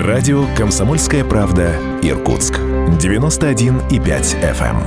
Радио 0.00 0.46
«Комсомольская 0.56 1.24
правда» 1.26 1.74
Иркутск. 2.00 2.54
91,5 2.54 3.90
FM. 4.40 4.80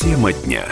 Тема 0.00 0.32
дня. 0.32 0.64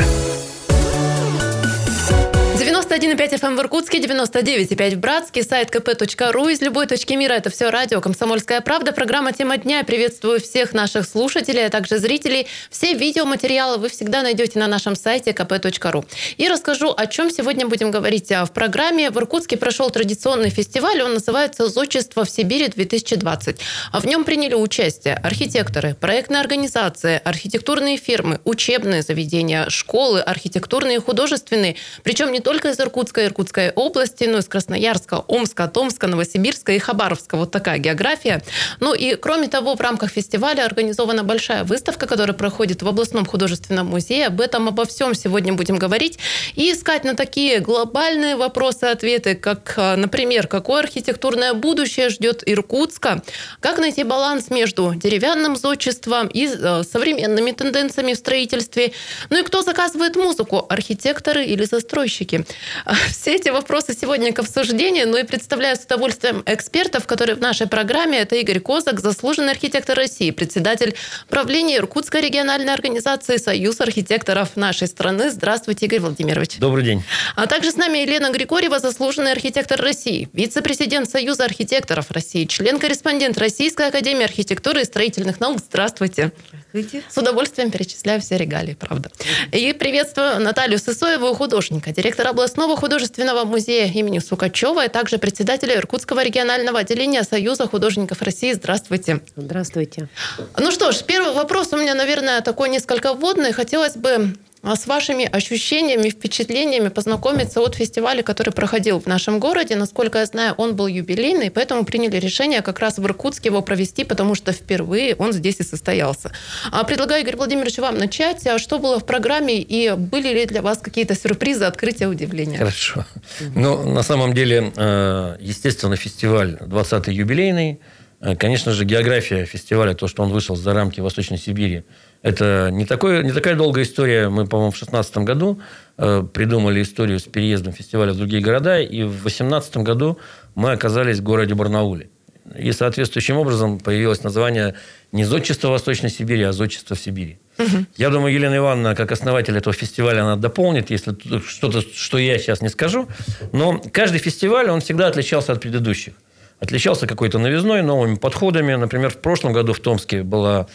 91,5 3.10 3.40
FM 3.40 3.56
в 3.56 3.60
Иркутске, 3.60 3.98
99,5 3.98 4.94
в 4.94 4.98
Братске, 4.98 5.42
сайт 5.42 5.74
kp.ru. 5.74 6.52
Из 6.52 6.60
любой 6.60 6.86
точки 6.86 7.14
мира 7.14 7.32
это 7.32 7.50
все 7.50 7.70
радио 7.70 8.00
«Комсомольская 8.00 8.60
правда». 8.60 8.92
Программа 8.92 9.32
«Тема 9.32 9.56
дня». 9.56 9.82
Приветствую 9.82 10.40
всех 10.40 10.74
наших 10.74 11.08
слушателей, 11.08 11.66
а 11.66 11.70
также 11.70 11.98
зрителей. 11.98 12.46
Все 12.70 12.94
видеоматериалы 12.94 13.78
вы 13.78 13.88
всегда 13.88 14.22
найдете 14.22 14.60
на 14.60 14.68
нашем 14.68 14.94
сайте 14.94 15.32
kp.ru. 15.32 16.06
И 16.36 16.48
расскажу, 16.48 16.94
о 16.96 17.06
чем 17.08 17.30
сегодня 17.30 17.66
будем 17.66 17.90
говорить 17.90 18.30
а, 18.30 18.44
в 18.44 18.52
программе. 18.52 19.10
В 19.10 19.16
Иркутске 19.16 19.56
прошел 19.56 19.90
традиционный 19.90 20.50
фестиваль. 20.50 21.02
Он 21.02 21.14
называется 21.14 21.68
«Зодчество 21.68 22.24
в 22.24 22.30
Сибири-2020». 22.30 23.58
А 23.90 24.00
в 24.00 24.04
нем 24.04 24.22
приняли 24.22 24.54
участие 24.54 25.14
архитекторы, 25.14 25.94
проектные 25.94 26.40
организации, 26.40 27.20
архитектурные 27.24 27.96
фирмы, 27.96 28.38
учебные 28.44 29.02
заведения, 29.02 29.68
школы, 29.68 30.20
архитектурные 30.20 30.98
и 30.98 31.00
художественные. 31.00 31.74
Причем 32.04 32.30
не 32.30 32.38
только 32.38 32.68
из 32.68 32.78
Иркутска, 32.78 32.99
Иркутской 33.00 33.70
области, 33.70 34.24
ну, 34.24 34.38
из 34.38 34.46
Красноярска, 34.46 35.24
Омска, 35.26 35.68
Томска, 35.68 36.06
Новосибирска 36.06 36.72
и 36.72 36.78
Хабаровска. 36.78 37.36
Вот 37.36 37.50
такая 37.50 37.78
география. 37.78 38.42
Ну 38.80 38.94
и 38.94 39.14
кроме 39.14 39.48
того, 39.48 39.74
в 39.74 39.80
рамках 39.80 40.10
фестиваля 40.10 40.64
организована 40.64 41.24
большая 41.24 41.64
выставка, 41.64 42.06
которая 42.06 42.34
проходит 42.34 42.82
в 42.82 42.88
областном 42.88 43.24
художественном 43.24 43.86
музее. 43.86 44.26
Об 44.26 44.40
этом, 44.40 44.68
обо 44.68 44.84
всем 44.84 45.14
сегодня 45.14 45.52
будем 45.52 45.76
говорить. 45.76 46.18
И 46.54 46.72
искать 46.72 47.04
на 47.04 47.14
такие 47.14 47.60
глобальные 47.60 48.36
вопросы-ответы, 48.36 49.34
как, 49.34 49.74
например, 49.76 50.46
какое 50.46 50.80
архитектурное 50.80 51.54
будущее 51.54 52.08
ждет 52.10 52.42
Иркутска, 52.46 53.22
как 53.60 53.78
найти 53.78 54.04
баланс 54.04 54.50
между 54.50 54.94
деревянным 54.94 55.56
зодчеством 55.56 56.28
и 56.28 56.46
э, 56.46 56.82
современными 56.82 57.52
тенденциями 57.52 58.14
в 58.14 58.16
строительстве, 58.16 58.92
ну 59.30 59.38
и 59.38 59.42
кто 59.42 59.62
заказывает 59.62 60.16
музыку, 60.16 60.66
архитекторы 60.68 61.44
или 61.44 61.64
застройщики. 61.64 62.44
Все 63.10 63.36
эти 63.36 63.48
вопросы 63.48 63.96
сегодня 63.98 64.32
к 64.32 64.38
обсуждению, 64.38 65.08
но 65.08 65.18
и 65.18 65.24
представляю 65.24 65.76
с 65.76 65.80
удовольствием 65.80 66.42
экспертов, 66.46 67.06
которые 67.06 67.36
в 67.36 67.40
нашей 67.40 67.66
программе. 67.66 68.18
Это 68.18 68.36
Игорь 68.36 68.60
Козак, 68.60 69.00
заслуженный 69.00 69.52
архитектор 69.52 69.96
России, 69.96 70.30
председатель 70.30 70.94
правления 71.28 71.76
Иркутской 71.76 72.20
региональной 72.20 72.72
организации 72.72 73.36
«Союз 73.36 73.80
архитекторов 73.80 74.56
нашей 74.56 74.88
страны». 74.88 75.30
Здравствуйте, 75.30 75.86
Игорь 75.86 76.00
Владимирович. 76.00 76.58
Добрый 76.58 76.84
день. 76.84 77.02
А 77.36 77.46
также 77.46 77.70
с 77.70 77.76
нами 77.76 77.98
Елена 77.98 78.30
Григорьева, 78.30 78.78
заслуженный 78.78 79.32
архитектор 79.32 79.80
России, 79.80 80.28
вице-президент 80.32 81.08
Союза 81.08 81.44
архитекторов 81.44 82.10
России, 82.10 82.44
член-корреспондент 82.44 83.38
Российской 83.38 83.88
академии 83.88 84.24
архитектуры 84.24 84.82
и 84.82 84.84
строительных 84.84 85.40
наук. 85.40 85.58
Здравствуйте. 85.58 86.32
Здравствуйте. 86.72 87.04
С 87.10 87.16
удовольствием 87.18 87.70
перечисляю 87.70 88.20
все 88.20 88.36
регалии, 88.36 88.74
правда. 88.74 89.10
И 89.52 89.72
приветствую 89.72 90.40
Наталью 90.40 90.78
Сысоеву, 90.78 91.34
художника, 91.34 91.92
директора 91.92 92.30
областного 92.30 92.76
художественного 92.76 93.44
музея 93.44 93.86
имени 93.86 94.20
Сукачева 94.20 94.84
и 94.84 94.88
также 94.88 95.18
председателя 95.18 95.76
Иркутского 95.76 96.22
регионального 96.22 96.80
отделения 96.80 97.24
Союза 97.24 97.66
художников 97.66 98.22
России. 98.22 98.52
Здравствуйте. 98.52 99.20
Здравствуйте. 99.36 100.08
Ну 100.56 100.70
что 100.70 100.92
ж, 100.92 101.02
первый 101.02 101.32
вопрос 101.32 101.72
у 101.72 101.76
меня, 101.76 101.94
наверное, 101.94 102.40
такой 102.40 102.68
несколько 102.68 103.14
вводный. 103.14 103.52
Хотелось 103.52 103.96
бы 103.96 104.10
а 104.10 104.32
с 104.62 104.86
вашими 104.86 105.24
ощущениями, 105.24 106.10
впечатлениями 106.10 106.88
познакомиться 106.88 107.60
от 107.60 107.74
фестиваля, 107.74 108.22
который 108.22 108.52
проходил 108.52 109.00
в 109.00 109.06
нашем 109.06 109.40
городе. 109.40 109.76
Насколько 109.76 110.18
я 110.18 110.26
знаю, 110.26 110.54
он 110.58 110.76
был 110.76 110.86
юбилейный, 110.86 111.50
поэтому 111.50 111.84
приняли 111.84 112.18
решение 112.18 112.60
как 112.60 112.78
раз 112.78 112.98
в 112.98 113.04
Иркутске 113.04 113.48
его 113.48 113.62
провести, 113.62 114.04
потому 114.04 114.34
что 114.34 114.52
впервые 114.52 115.14
он 115.14 115.32
здесь 115.32 115.60
и 115.60 115.62
состоялся. 115.62 116.30
А 116.70 116.84
предлагаю, 116.84 117.22
Игорь 117.22 117.36
Владимирович, 117.36 117.78
вам 117.78 117.96
начать. 117.98 118.46
А 118.46 118.58
что 118.58 118.78
было 118.78 119.00
в 119.00 119.06
программе 119.06 119.60
и 119.60 119.94
были 119.96 120.28
ли 120.34 120.46
для 120.46 120.60
вас 120.60 120.78
какие-то 120.78 121.14
сюрпризы, 121.14 121.64
открытия, 121.64 122.08
удивления? 122.08 122.58
Хорошо. 122.58 123.06
Ну, 123.54 123.90
на 123.90 124.02
самом 124.02 124.34
деле, 124.34 124.72
э, 124.76 125.36
естественно, 125.40 125.96
фестиваль 125.96 126.58
20-й 126.60 127.14
юбилейный. 127.14 127.80
Э, 128.20 128.36
конечно 128.36 128.72
же, 128.72 128.84
география 128.84 129.46
фестиваля, 129.46 129.94
то, 129.94 130.06
что 130.06 130.22
он 130.22 130.30
вышел 130.30 130.56
за 130.56 130.74
рамки 130.74 131.00
Восточной 131.00 131.38
Сибири, 131.38 131.84
это 132.22 132.70
не, 132.70 132.84
такое, 132.84 133.22
не 133.22 133.32
такая 133.32 133.54
долгая 133.54 133.84
история. 133.84 134.28
Мы, 134.28 134.46
по-моему, 134.46 134.70
в 134.70 134.74
2016 134.74 135.18
году 135.18 135.60
э, 135.96 136.22
придумали 136.32 136.82
историю 136.82 137.18
с 137.18 137.22
переездом 137.22 137.72
фестиваля 137.72 138.12
в 138.12 138.16
другие 138.16 138.42
города, 138.42 138.78
и 138.80 139.02
в 139.04 139.22
2018 139.22 139.78
году 139.78 140.18
мы 140.54 140.72
оказались 140.72 141.18
в 141.18 141.22
городе 141.22 141.54
Барнауле. 141.54 142.10
И 142.58 142.72
соответствующим 142.72 143.36
образом 143.36 143.78
появилось 143.78 144.22
название 144.22 144.74
не 145.12 145.24
«Зодчество 145.24 145.68
Восточной 145.68 146.10
Сибири», 146.10 146.42
а 146.42 146.52
«Зодчество 146.52 146.94
в 146.96 147.00
Сибири». 147.00 147.38
Угу. 147.58 147.86
Я 147.96 148.10
думаю, 148.10 148.34
Елена 148.34 148.56
Ивановна, 148.56 148.94
как 148.94 149.12
основатель 149.12 149.56
этого 149.56 149.72
фестиваля, 149.72 150.22
она 150.22 150.36
дополнит, 150.36 150.90
если 150.90 151.16
что-то, 151.46 151.80
что 151.80 152.18
я 152.18 152.38
сейчас 152.38 152.60
не 152.60 152.68
скажу. 152.68 153.08
Но 153.52 153.80
каждый 153.92 154.18
фестиваль, 154.18 154.68
он 154.68 154.80
всегда 154.80 155.06
отличался 155.06 155.52
от 155.52 155.60
предыдущих. 155.60 156.14
Отличался 156.58 157.06
какой-то 157.06 157.38
новизной, 157.38 157.82
новыми 157.82 158.16
подходами. 158.16 158.74
Например, 158.74 159.10
в 159.10 159.18
прошлом 159.18 159.52
году 159.52 159.72
в 159.72 159.80
Томске 159.80 160.22
была 160.22 160.66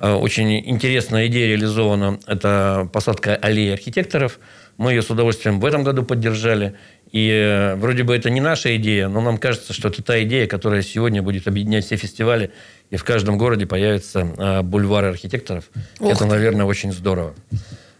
очень 0.00 0.58
интересная 0.68 1.26
идея 1.26 1.48
реализована. 1.48 2.18
Это 2.26 2.88
посадка 2.92 3.36
аллеи 3.36 3.72
архитекторов. 3.72 4.38
Мы 4.76 4.92
ее 4.92 5.02
с 5.02 5.10
удовольствием 5.10 5.58
в 5.58 5.64
этом 5.64 5.82
году 5.82 6.04
поддержали. 6.04 6.76
И 7.10 7.30
э, 7.30 7.74
вроде 7.76 8.04
бы 8.04 8.14
это 8.14 8.30
не 8.30 8.40
наша 8.40 8.76
идея, 8.76 9.08
но 9.08 9.20
нам 9.20 9.38
кажется, 9.38 9.72
что 9.72 9.88
это 9.88 10.02
та 10.02 10.22
идея, 10.22 10.46
которая 10.46 10.82
сегодня 10.82 11.22
будет 11.22 11.48
объединять 11.48 11.86
все 11.86 11.96
фестивали, 11.96 12.50
и 12.90 12.96
в 12.96 13.04
каждом 13.04 13.38
городе 13.38 13.66
появятся 13.66 14.20
э, 14.20 14.62
бульвары 14.62 15.08
архитекторов. 15.08 15.64
Ох 16.00 16.12
это, 16.12 16.26
наверное, 16.26 16.66
очень 16.66 16.92
здорово. 16.92 17.34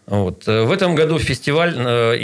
Вот. 0.09 0.47
В 0.47 0.73
этом 0.73 0.95
году 0.95 1.19
фестиваль 1.19 1.75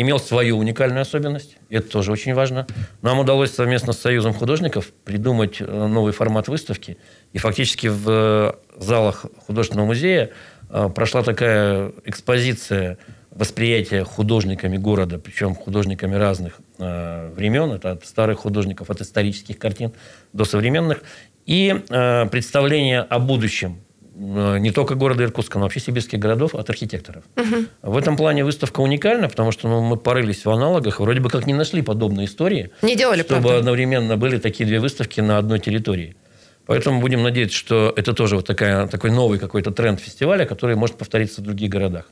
имел 0.00 0.18
свою 0.18 0.56
уникальную 0.56 1.02
особенность. 1.02 1.58
Это 1.68 1.88
тоже 1.88 2.12
очень 2.12 2.32
важно. 2.32 2.66
Нам 3.02 3.18
удалось 3.18 3.52
совместно 3.52 3.92
с 3.92 3.98
Союзом 3.98 4.32
художников 4.32 4.90
придумать 5.04 5.60
новый 5.60 6.12
формат 6.12 6.48
выставки. 6.48 6.96
И 7.34 7.38
фактически 7.38 7.88
в 7.88 8.56
залах 8.76 9.26
художественного 9.46 9.86
музея 9.86 10.30
э, 10.70 10.88
прошла 10.94 11.22
такая 11.22 11.92
экспозиция 12.04 12.98
восприятия 13.30 14.04
художниками 14.04 14.76
города, 14.76 15.18
причем 15.18 15.54
художниками 15.54 16.14
разных 16.14 16.60
э, 16.78 17.32
времен, 17.34 17.72
это 17.72 17.92
от 17.92 18.06
старых 18.06 18.40
художников, 18.40 18.90
от 18.90 19.00
исторических 19.00 19.58
картин 19.58 19.92
до 20.32 20.44
современных, 20.44 21.02
и 21.46 21.74
э, 21.88 22.26
представление 22.26 23.00
о 23.00 23.18
будущем 23.18 23.80
не 24.16 24.70
только 24.70 24.94
города 24.94 25.24
Иркутска, 25.24 25.58
но 25.58 25.64
вообще 25.64 25.80
сибирских 25.80 26.18
городов 26.18 26.54
от 26.54 26.70
архитекторов. 26.70 27.24
Угу. 27.36 27.92
В 27.92 27.96
этом 27.96 28.16
плане 28.16 28.44
выставка 28.44 28.80
уникальна, 28.80 29.28
потому 29.28 29.52
что 29.52 29.68
ну, 29.68 29.82
мы 29.82 29.96
порылись 29.96 30.44
в 30.44 30.50
аналогах, 30.50 31.00
вроде 31.00 31.20
бы 31.20 31.30
как 31.30 31.46
не 31.46 31.54
нашли 31.54 31.82
подобные 31.82 32.26
истории. 32.26 32.70
Не 32.82 32.96
делали, 32.96 33.22
Чтобы 33.22 33.42
правда. 33.42 33.58
одновременно 33.58 34.16
были 34.16 34.38
такие 34.38 34.66
две 34.66 34.80
выставки 34.80 35.20
на 35.20 35.38
одной 35.38 35.58
территории. 35.58 36.16
Поэтому 36.66 37.00
будем 37.00 37.22
надеяться, 37.22 37.56
что 37.56 37.92
это 37.94 38.14
тоже 38.14 38.36
вот 38.36 38.46
такая, 38.46 38.86
такой 38.86 39.10
новый 39.10 39.38
какой-то 39.38 39.70
тренд 39.70 40.00
фестиваля, 40.00 40.46
который 40.46 40.76
может 40.76 40.96
повториться 40.96 41.40
в 41.42 41.44
других 41.44 41.68
городах. 41.68 42.06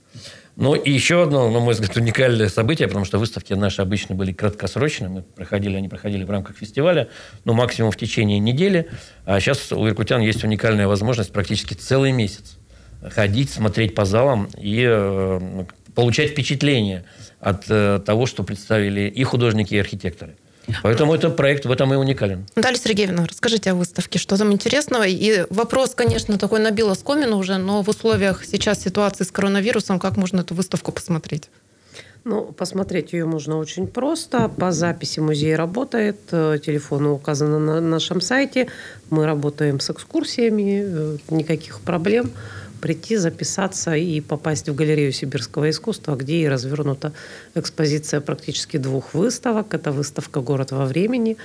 Ну 0.57 0.75
и 0.75 0.91
еще 0.91 1.23
одно, 1.23 1.51
на 1.51 1.61
мой 1.61 1.73
взгляд, 1.73 1.97
уникальное 1.97 2.49
событие, 2.49 2.87
потому 2.87 3.07
что 3.07 3.19
выставки 3.19 3.55
наши 3.55 3.81
обычно 3.81 4.15
были 4.15 4.33
краткосрочные, 4.33 5.09
мы 5.09 5.23
проходили, 5.23 5.77
они 5.77 5.89
проходили 5.89 6.25
в 6.25 6.31
рамках 6.31 6.57
фестиваля, 6.57 7.09
ну 7.45 7.55
максимум 7.55 7.91
в 7.91 7.97
течение 7.97 8.39
недели, 8.39 8.89
а 9.25 9.41
сейчас 9.41 9.73
у 9.73 9.89
иркутян 9.89 10.21
есть 10.21 10.45
уникальная 10.45 10.87
возможность 10.87 11.33
практически 11.33 11.73
целый 11.75 12.13
месяц 12.13 12.59
ходить, 13.11 13.51
смотреть 13.51 13.95
по 13.95 14.05
залам 14.05 14.49
и 14.59 14.87
э, 14.87 15.65
получать 15.95 16.31
впечатление 16.31 17.05
от 17.41 17.65
э, 17.69 18.01
того, 18.05 18.27
что 18.27 18.45
представили 18.45 19.09
и 19.09 19.25
художники, 19.25 19.75
и 19.75 19.79
архитекторы. 19.79 20.37
Поэтому 20.83 21.15
этот 21.15 21.37
проект 21.37 21.67
в 21.67 21.71
этом 21.71 21.93
и 21.93 21.97
уникален. 21.97 22.47
Наталья 22.55 22.79
Сергеевна, 22.79 23.27
расскажите 23.27 23.71
о 23.71 23.75
выставке, 23.75 24.19
что 24.19 24.37
там 24.37 24.53
интересного. 24.53 25.07
И 25.07 25.45
вопрос, 25.51 25.95
конечно, 25.95 26.39
такой 26.39 26.61
набил 26.61 26.91
оскомину 26.91 27.37
уже, 27.37 27.59
но 27.59 27.83
в 27.83 27.89
условиях 27.89 28.45
сейчас 28.45 28.81
ситуации 28.83 29.25
с 29.25 29.31
коронавирусом, 29.31 29.99
как 29.99 30.17
можно 30.17 30.41
эту 30.41 30.55
выставку 30.55 30.93
посмотреть? 30.93 31.49
Ну, 32.25 32.53
посмотреть 32.53 33.13
ее 33.13 33.25
можно 33.25 33.59
очень 33.59 33.89
просто. 33.89 34.49
По 34.49 34.71
записи 34.71 35.19
музей 35.19 35.57
работает, 35.57 36.21
э, 36.31 36.59
телефон 36.65 37.07
указан 37.07 37.67
на 37.67 37.81
нашем 37.81 38.21
сайте. 38.21 38.69
Мы 39.11 39.27
работаем 39.27 39.81
с 39.81 39.91
экскурсиями, 39.91 40.85
э, 40.85 41.17
никаких 41.31 41.81
проблем 41.81 42.31
прийти, 42.83 43.17
записаться 43.17 43.95
и 43.95 44.21
попасть 44.21 44.69
в 44.69 44.75
галерею 44.75 45.13
сибирского 45.13 45.71
искусства, 45.71 46.17
где 46.17 46.43
и 46.43 46.49
развернута 46.49 47.13
экспозиция 47.55 48.21
практически 48.21 48.77
двух 48.77 49.15
выставок. 49.15 49.73
Это 49.73 49.93
выставка 49.93 50.41
«Город 50.41 50.73
во 50.73 50.85
времени», 50.85 51.37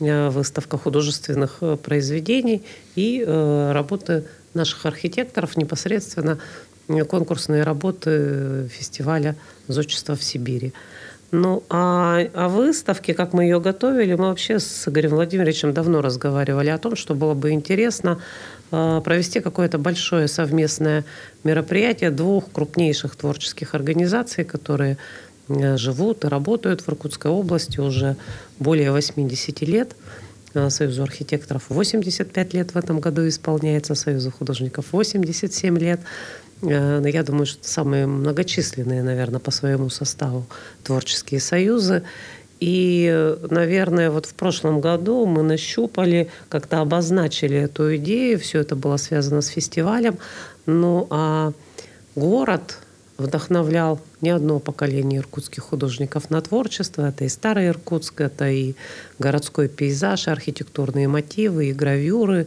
э, 0.00 0.28
выставка 0.28 0.76
художественных 0.76 1.58
э, 1.62 1.76
произведений 1.76 2.62
и 2.94 3.24
э, 3.26 3.72
работы 3.72 4.24
наших 4.54 4.86
архитекторов 4.86 5.56
непосредственно 5.56 6.38
конкурсные 7.08 7.62
работы 7.62 8.68
фестиваля 8.68 9.34
«Зодчество 9.68 10.14
в 10.14 10.22
Сибири». 10.22 10.72
Ну, 11.34 11.62
а 11.70 12.18
о 12.34 12.48
выставке, 12.48 13.14
как 13.14 13.32
мы 13.32 13.44
ее 13.44 13.58
готовили, 13.58 14.14
мы 14.14 14.26
вообще 14.26 14.58
с 14.58 14.86
Игорем 14.86 15.12
Владимировичем 15.12 15.72
давно 15.72 16.02
разговаривали 16.02 16.68
о 16.68 16.76
том, 16.76 16.94
что 16.94 17.14
было 17.14 17.32
бы 17.32 17.52
интересно 17.52 18.18
провести 18.72 19.40
какое-то 19.40 19.76
большое 19.76 20.28
совместное 20.28 21.04
мероприятие 21.44 22.10
двух 22.10 22.50
крупнейших 22.50 23.16
творческих 23.16 23.74
организаций, 23.74 24.44
которые 24.44 24.96
э, 25.48 25.76
живут 25.76 26.24
и 26.24 26.28
работают 26.28 26.80
в 26.80 26.88
Иркутской 26.88 27.30
области 27.30 27.80
уже 27.80 28.16
более 28.58 28.90
80 28.90 29.60
лет. 29.62 29.94
Э, 30.54 30.70
Союзу 30.70 31.02
архитекторов 31.02 31.64
85 31.68 32.54
лет 32.54 32.74
в 32.74 32.78
этом 32.78 33.00
году 33.00 33.28
исполняется, 33.28 33.94
Союзу 33.94 34.30
художников 34.30 34.86
87 34.92 35.78
лет. 35.78 36.00
Э, 36.62 37.02
я 37.04 37.22
думаю, 37.22 37.46
что 37.46 37.68
самые 37.68 38.06
многочисленные, 38.06 39.02
наверное, 39.02 39.40
по 39.40 39.50
своему 39.50 39.90
составу 39.90 40.46
творческие 40.82 41.40
союзы. 41.40 42.04
И, 42.64 43.34
наверное, 43.50 44.08
вот 44.12 44.26
в 44.26 44.34
прошлом 44.34 44.80
году 44.80 45.26
мы 45.26 45.42
нащупали, 45.42 46.28
как-то 46.48 46.80
обозначили 46.80 47.56
эту 47.56 47.96
идею, 47.96 48.38
все 48.38 48.60
это 48.60 48.76
было 48.76 48.98
связано 48.98 49.42
с 49.42 49.48
фестивалем. 49.48 50.16
Ну 50.66 51.08
а 51.10 51.52
город 52.14 52.78
вдохновлял 53.18 53.98
не 54.20 54.30
одно 54.30 54.60
поколение 54.60 55.18
иркутских 55.18 55.64
художников 55.64 56.30
на 56.30 56.40
творчество. 56.40 57.08
Это 57.08 57.24
и 57.24 57.28
старый 57.28 57.66
Иркутск, 57.66 58.20
это 58.20 58.48
и 58.48 58.74
городской 59.18 59.66
пейзаж, 59.66 60.28
архитектурные 60.28 61.08
мотивы, 61.08 61.70
и 61.70 61.72
гравюры, 61.72 62.46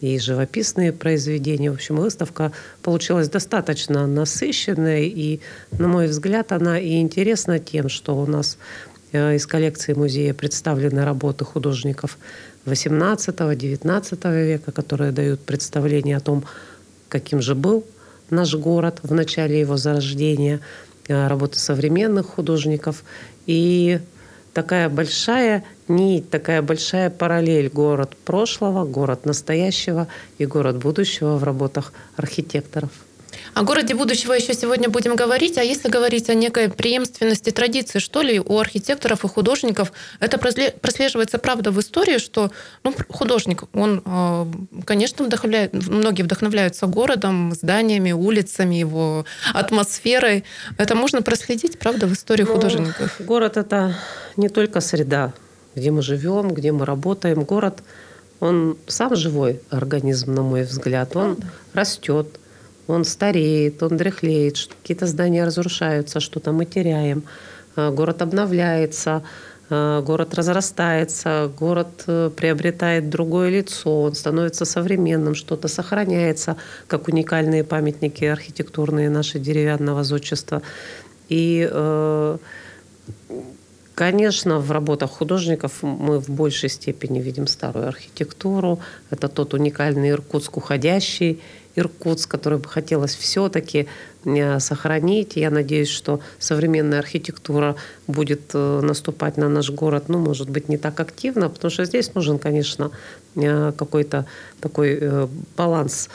и 0.00 0.18
живописные 0.18 0.92
произведения. 0.92 1.70
В 1.70 1.74
общем, 1.74 1.94
выставка 1.94 2.50
получилась 2.82 3.28
достаточно 3.28 4.08
насыщенной, 4.08 5.06
и, 5.06 5.40
на 5.70 5.86
мой 5.86 6.08
взгляд, 6.08 6.50
она 6.50 6.80
и 6.80 7.00
интересна 7.00 7.60
тем, 7.60 7.88
что 7.88 8.16
у 8.16 8.26
нас 8.26 8.58
из 9.12 9.46
коллекции 9.46 9.92
музея 9.92 10.32
представлены 10.34 11.04
работы 11.04 11.44
художников 11.44 12.18
XVIII-XIX 12.64 14.44
века, 14.44 14.72
которые 14.72 15.12
дают 15.12 15.40
представление 15.40 16.16
о 16.16 16.20
том, 16.20 16.44
каким 17.08 17.42
же 17.42 17.54
был 17.54 17.84
наш 18.30 18.54
город 18.54 19.00
в 19.02 19.12
начале 19.12 19.60
его 19.60 19.76
зарождения, 19.76 20.60
э, 21.08 21.26
работы 21.28 21.58
современных 21.58 22.26
художников. 22.26 23.04
И 23.46 24.00
такая 24.54 24.88
большая 24.88 25.64
нить, 25.88 26.30
такая 26.30 26.62
большая 26.62 27.10
параллель 27.10 27.68
город 27.68 28.16
прошлого, 28.24 28.86
город 28.86 29.26
настоящего 29.26 30.08
и 30.38 30.46
город 30.46 30.78
будущего 30.78 31.36
в 31.36 31.44
работах 31.44 31.92
архитекторов. 32.16 32.90
О 33.54 33.62
городе 33.62 33.94
будущего 33.94 34.32
еще 34.32 34.54
сегодня 34.54 34.88
будем 34.88 35.16
говорить. 35.16 35.58
А 35.58 35.62
если 35.62 35.88
говорить 35.88 36.30
о 36.30 36.34
некой 36.34 36.68
преемственности 36.68 37.50
традиции, 37.50 37.98
что 37.98 38.22
ли, 38.22 38.40
у 38.40 38.58
архитекторов 38.58 39.24
и 39.24 39.28
художников, 39.28 39.92
это 40.20 40.38
прослеживается, 40.38 41.38
правда, 41.38 41.70
в 41.70 41.80
истории, 41.80 42.18
что 42.18 42.50
ну, 42.84 42.94
художник, 43.08 43.64
он, 43.74 44.02
э, 44.04 44.46
конечно, 44.84 45.24
вдохновляет, 45.24 45.72
многие 45.72 46.22
вдохновляются 46.22 46.86
городом, 46.86 47.52
зданиями, 47.52 48.12
улицами, 48.12 48.76
его 48.76 49.24
атмосферой. 49.52 50.44
Это 50.78 50.94
можно 50.94 51.22
проследить, 51.22 51.78
правда, 51.78 52.06
в 52.06 52.12
истории 52.12 52.44
Но 52.44 52.48
ну, 52.48 52.54
художников. 52.54 53.16
Город– 53.20 53.56
это 53.58 53.96
не 54.36 54.48
только 54.48 54.80
среда, 54.80 55.32
где 55.74 55.90
мы 55.90 56.02
живем, 56.02 56.52
где 56.52 56.72
мы 56.72 56.86
работаем. 56.86 57.44
Город, 57.44 57.82
он 58.40 58.76
сам 58.86 59.14
живой 59.14 59.60
организм, 59.70 60.34
на 60.34 60.42
мой 60.42 60.62
взгляд. 60.62 61.14
Он 61.16 61.36
Правда? 61.36 61.52
растет, 61.74 62.26
он 62.86 63.04
стареет, 63.04 63.82
он 63.82 63.96
дряхлеет, 63.96 64.68
какие-то 64.82 65.06
здания 65.06 65.44
разрушаются, 65.44 66.20
что-то 66.20 66.52
мы 66.52 66.64
теряем, 66.64 67.22
а, 67.76 67.90
город 67.90 68.22
обновляется, 68.22 69.22
а, 69.70 70.02
город 70.02 70.34
разрастается, 70.34 71.50
город 71.58 72.04
э, 72.06 72.30
приобретает 72.36 73.08
другое 73.08 73.50
лицо, 73.50 74.02
он 74.02 74.14
становится 74.14 74.64
современным, 74.64 75.34
что-то 75.34 75.68
сохраняется, 75.68 76.56
как 76.88 77.08
уникальные 77.08 77.64
памятники 77.64 78.24
архитектурные 78.24 79.08
наши 79.08 79.38
деревянного 79.38 80.04
зодчества. 80.04 80.62
И 81.28 81.68
э, 81.70 82.38
Конечно, 83.94 84.58
в 84.58 84.72
работах 84.72 85.10
художников 85.10 85.82
мы 85.82 86.18
в 86.18 86.30
большей 86.30 86.70
степени 86.70 87.20
видим 87.20 87.46
старую 87.46 87.88
архитектуру. 87.88 88.80
Это 89.10 89.28
тот 89.28 89.52
уникальный 89.52 90.10
Иркутск 90.10 90.56
уходящий, 90.56 91.40
Иркутск, 91.76 92.30
который 92.30 92.58
бы 92.58 92.68
хотелось 92.68 93.14
все-таки 93.16 93.86
э, 94.24 94.60
сохранить. 94.60 95.36
Я 95.36 95.50
надеюсь, 95.50 95.88
что 95.88 96.20
современная 96.38 96.98
архитектура 96.98 97.74
будет 98.06 98.54
э, 98.54 98.80
наступать 98.82 99.36
на 99.36 99.48
наш 99.48 99.70
город, 99.70 100.04
ну, 100.08 100.18
может 100.18 100.50
быть, 100.50 100.68
не 100.68 100.76
так 100.76 101.00
активно, 101.00 101.48
потому 101.48 101.70
что 101.70 101.84
здесь 101.84 102.14
нужен, 102.14 102.38
конечно, 102.38 102.90
э, 103.36 103.72
какой-то 103.76 104.26
такой 104.60 105.28
баланс 105.56 106.08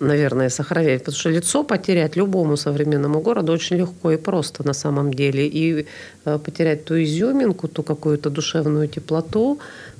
наверное, 0.00 0.48
сохранять. 0.48 1.00
Потому 1.00 1.18
что 1.18 1.30
лицо 1.30 1.62
потерять 1.62 2.16
любому 2.16 2.56
современному 2.56 3.20
городу 3.20 3.52
очень 3.52 3.76
легко 3.76 4.10
и 4.10 4.16
просто 4.16 4.66
на 4.66 4.72
самом 4.72 5.12
деле. 5.12 5.46
И 5.46 5.86
потерять 6.24 6.84
ту 6.86 6.94
изюминку, 6.94 7.68
ту 7.68 7.82
какую-то 7.82 8.30
душевную 8.30 8.88
теплоту, 8.88 9.58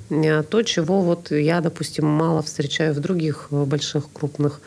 то, 0.09 0.61
чего 0.63 1.01
вот 1.01 1.31
я, 1.31 1.61
допустим, 1.61 2.05
мало 2.05 2.41
встречаю 2.41 2.93
в 2.93 2.99
других 2.99 3.47
э, 3.51 3.63
больших 3.65 4.11
крупных 4.11 4.61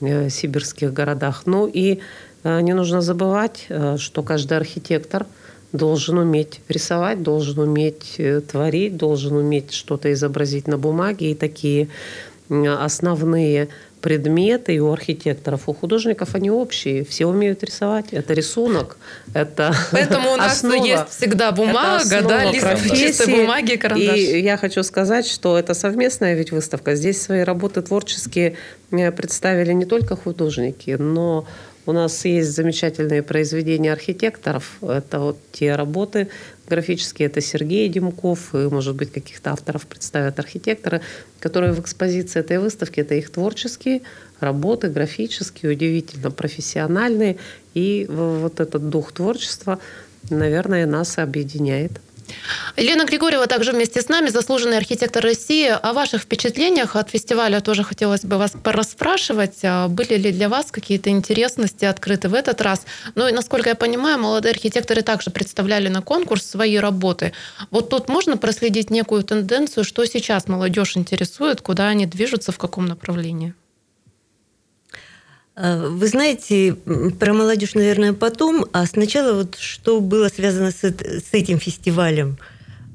э, 0.00 0.28
сибирских 0.30 0.92
городах. 0.92 1.42
Ну 1.46 1.66
и 1.66 2.00
не 2.42 2.72
нужно 2.72 3.02
забывать, 3.02 3.68
что 3.98 4.22
каждый 4.22 4.56
архитектор 4.56 5.26
должен 5.72 6.16
уметь 6.16 6.62
рисовать, 6.68 7.22
должен 7.22 7.58
уметь 7.58 8.18
творить, 8.50 8.96
должен 8.96 9.36
уметь 9.36 9.72
что-то 9.72 10.10
изобразить 10.10 10.66
на 10.66 10.78
бумаге. 10.78 11.32
И 11.32 11.34
такие 11.34 11.88
основные 12.48 13.68
предметы 14.00 14.74
и 14.74 14.80
у 14.80 14.92
архитекторов, 14.92 15.68
у 15.68 15.74
художников 15.74 16.34
они 16.34 16.50
общие. 16.50 17.04
Все 17.04 17.26
умеют 17.26 17.62
рисовать. 17.62 18.12
Это 18.12 18.34
рисунок, 18.34 18.96
это 19.34 19.74
Поэтому 19.92 20.32
у 20.32 20.36
нас 20.36 20.52
основа, 20.52 20.84
есть 20.84 21.08
всегда 21.10 21.52
бумага, 21.52 22.22
да, 22.22 22.50
лист 22.50 22.66
чистой 22.94 23.40
бумаги, 23.40 23.76
карандаш. 23.76 24.16
И 24.16 24.40
я 24.40 24.56
хочу 24.56 24.82
сказать, 24.82 25.26
что 25.26 25.58
это 25.58 25.74
совместная 25.74 26.34
ведь 26.34 26.52
выставка. 26.52 26.94
Здесь 26.94 27.20
свои 27.20 27.42
работы 27.42 27.82
творческие 27.82 28.56
э, 28.90 29.12
представили 29.12 29.72
не 29.72 29.84
только 29.84 30.16
художники, 30.16 30.96
но 30.98 31.46
у 31.86 31.92
нас 31.92 32.24
есть 32.24 32.50
замечательные 32.54 33.22
произведения 33.22 33.92
архитекторов. 33.92 34.76
Это 34.82 35.18
вот 35.20 35.38
те 35.52 35.74
работы 35.74 36.28
графические, 36.70 37.26
это 37.26 37.40
Сергей 37.40 37.88
Демков, 37.88 38.54
и, 38.54 38.68
может 38.68 38.94
быть, 38.96 39.12
каких-то 39.12 39.50
авторов 39.50 39.86
представят 39.86 40.38
архитекторы, 40.38 41.02
которые 41.40 41.72
в 41.72 41.80
экспозиции 41.80 42.40
этой 42.40 42.58
выставки, 42.58 43.00
это 43.00 43.14
их 43.14 43.30
творческие 43.30 44.00
работы, 44.40 44.88
графические, 44.88 45.72
удивительно 45.72 46.30
профессиональные. 46.30 47.36
И 47.74 48.06
вот 48.08 48.60
этот 48.60 48.88
дух 48.88 49.12
творчества, 49.12 49.78
наверное, 50.30 50.86
нас 50.86 51.18
объединяет. 51.18 52.00
Елена 52.76 53.04
Григорьева 53.04 53.46
также 53.46 53.72
вместе 53.72 54.00
с 54.00 54.08
нами, 54.08 54.28
заслуженный 54.28 54.76
архитектор 54.76 55.22
России. 55.22 55.68
О 55.68 55.92
ваших 55.92 56.22
впечатлениях 56.22 56.96
от 56.96 57.10
фестиваля 57.10 57.60
тоже 57.60 57.84
хотелось 57.84 58.22
бы 58.22 58.38
вас 58.38 58.52
порасспрашивать. 58.62 59.58
А 59.62 59.88
были 59.88 60.14
ли 60.14 60.32
для 60.32 60.48
вас 60.48 60.70
какие-то 60.70 61.10
интересности 61.10 61.84
открыты 61.84 62.28
в 62.28 62.34
этот 62.34 62.60
раз? 62.60 62.86
Ну 63.14 63.28
и, 63.28 63.32
насколько 63.32 63.68
я 63.68 63.74
понимаю, 63.74 64.18
молодые 64.18 64.52
архитекторы 64.52 65.02
также 65.02 65.30
представляли 65.30 65.88
на 65.88 66.02
конкурс 66.02 66.44
свои 66.44 66.76
работы. 66.76 67.32
Вот 67.70 67.90
тут 67.90 68.08
можно 68.08 68.36
проследить 68.36 68.90
некую 68.90 69.22
тенденцию, 69.22 69.84
что 69.84 70.04
сейчас 70.04 70.48
молодежь 70.48 70.96
интересует, 70.96 71.60
куда 71.60 71.88
они 71.88 72.06
движутся, 72.06 72.52
в 72.52 72.58
каком 72.58 72.86
направлении? 72.86 73.54
А, 75.62 75.88
вы 75.88 76.06
знаете, 76.06 76.74
про 77.18 77.34
молодежь, 77.34 77.74
наверное, 77.74 78.14
потом, 78.14 78.64
а 78.72 78.86
сначала 78.86 79.34
вот 79.34 79.56
что 79.56 80.00
было 80.00 80.28
связано 80.28 80.70
с, 80.70 80.82
с 80.82 81.32
этим 81.32 81.58
фестивалем. 81.58 82.38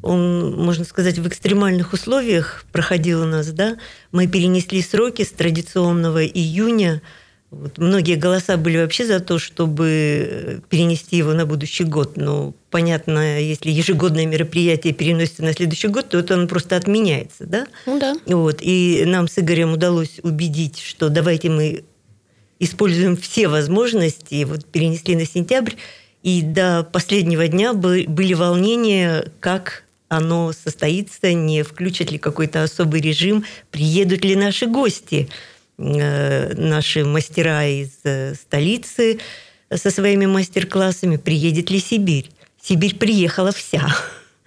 Он, 0.01 0.55
можно 0.55 0.83
сказать, 0.83 1.19
в 1.19 1.27
экстремальных 1.27 1.93
условиях 1.93 2.65
проходил 2.71 3.21
у 3.21 3.25
нас, 3.25 3.47
да. 3.49 3.77
Мы 4.11 4.27
перенесли 4.27 4.81
сроки 4.81 5.23
с 5.23 5.29
традиционного 5.29 6.25
июня. 6.25 7.03
Вот 7.51 7.77
многие 7.77 8.15
голоса 8.15 8.57
были 8.57 8.77
вообще 8.77 9.05
за 9.05 9.19
то, 9.19 9.37
чтобы 9.37 10.61
перенести 10.69 11.17
его 11.17 11.33
на 11.33 11.45
будущий 11.45 11.83
год. 11.83 12.17
Но 12.17 12.55
понятно, 12.71 13.39
если 13.39 13.69
ежегодное 13.69 14.25
мероприятие 14.25 14.93
переносится 14.93 15.43
на 15.43 15.53
следующий 15.53 15.87
год, 15.87 16.09
то 16.09 16.17
это 16.17 16.33
он 16.33 16.47
просто 16.47 16.75
отменяется, 16.77 17.45
да? 17.45 17.67
Ну 17.85 17.99
да. 17.99 18.15
Вот. 18.25 18.57
И 18.61 19.03
нам 19.05 19.27
с 19.27 19.37
Игорем 19.37 19.73
удалось 19.73 20.19
убедить, 20.23 20.79
что 20.79 21.09
давайте 21.09 21.49
мы 21.49 21.83
используем 22.59 23.17
все 23.17 23.47
возможности, 23.47 24.43
вот 24.43 24.65
перенесли 24.65 25.15
на 25.15 25.25
сентябрь, 25.25 25.73
и 26.23 26.41
до 26.41 26.83
последнего 26.83 27.47
дня 27.47 27.73
были 27.73 28.33
волнения, 28.33 29.31
как 29.39 29.83
оно 30.07 30.53
состоится, 30.53 31.33
не 31.33 31.63
включат 31.63 32.11
ли 32.11 32.17
какой-то 32.17 32.63
особый 32.63 33.01
режим, 33.01 33.43
приедут 33.71 34.23
ли 34.23 34.35
наши 34.35 34.65
гости. 34.67 35.29
э, 35.77 36.53
наши 36.55 37.03
мастера 37.03 37.65
из 37.65 37.89
э, 38.03 38.33
столицы 38.35 39.19
со 39.73 39.91
своими 39.91 40.25
мастер-классами. 40.25 41.17
Приедет 41.17 41.69
ли 41.69 41.79
Сибирь? 41.79 42.29
Сибирь 42.61 42.95
приехала 42.95 43.51
вся. 43.51 43.85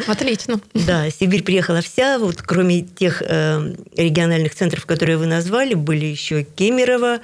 Отлично. 0.06 0.60
Да, 0.74 1.10
Сибирь 1.10 1.42
приехала 1.42 1.82
вся. 1.82 2.18
Вот 2.18 2.40
кроме 2.42 2.82
тех 2.82 3.22
э, 3.24 3.74
региональных 3.96 4.54
центров, 4.54 4.86
которые 4.86 5.18
вы 5.18 5.26
назвали, 5.26 5.74
были 5.74 6.06
еще 6.06 6.44
Кемерово, 6.44 7.20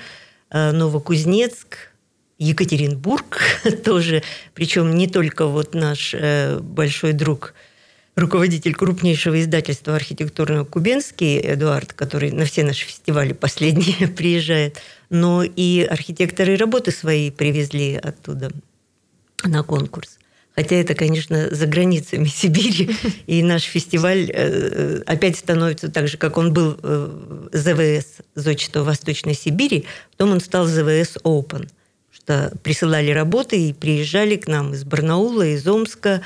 Новокузнецк, 0.55 1.91
Екатеринбург 2.39 3.41
тоже. 3.85 4.23
Причем 4.55 4.95
не 4.95 5.09
только 5.09 5.47
вот 5.47 5.75
наш 5.75 6.15
э, 6.15 6.59
большой 6.61 7.13
друг, 7.13 7.55
руководитель 8.17 8.75
крупнейшего 8.75 9.41
издательства 9.41 9.97
архитектурного 9.97 10.65
Кубенский 10.65 11.41
Эдуард, 11.41 11.93
который 11.93 12.31
на 12.31 12.45
все 12.45 12.65
наши 12.65 12.87
фестивали 12.87 13.33
последние 13.33 14.09
приезжает, 14.17 14.81
но 15.11 15.43
и 15.43 15.83
архитекторы 15.83 16.57
работы 16.57 16.91
свои 16.91 17.31
привезли 17.31 17.97
оттуда 17.97 18.51
на 19.45 19.63
конкурс. 19.63 20.19
Хотя 20.55 20.77
это, 20.77 20.95
конечно, 20.95 21.49
за 21.53 21.67
границами 21.67 22.25
Сибири, 22.35 22.91
и 23.27 23.43
наш 23.43 23.63
фестиваль 23.63 24.31
э, 24.33 25.03
опять 25.07 25.37
становится 25.37 25.91
так 25.91 26.09
же, 26.09 26.17
как 26.17 26.39
он 26.39 26.53
был 26.53 26.79
э, 26.83 27.49
ЗВС 27.53 28.25
Зодчества 28.35 28.83
Восточной 28.83 29.35
Сибири, 29.35 29.85
потом 30.13 30.33
он 30.33 30.41
стал 30.41 30.67
ЗВС 30.67 31.17
Open, 31.25 31.69
что 32.13 32.53
присылали 32.63 33.11
работы 33.11 33.69
и 33.69 33.73
приезжали 33.73 34.37
к 34.37 34.47
нам 34.47 34.75
из 34.75 34.85
Барнаула, 34.85 35.47
из 35.47 35.67
Омска, 35.67 36.23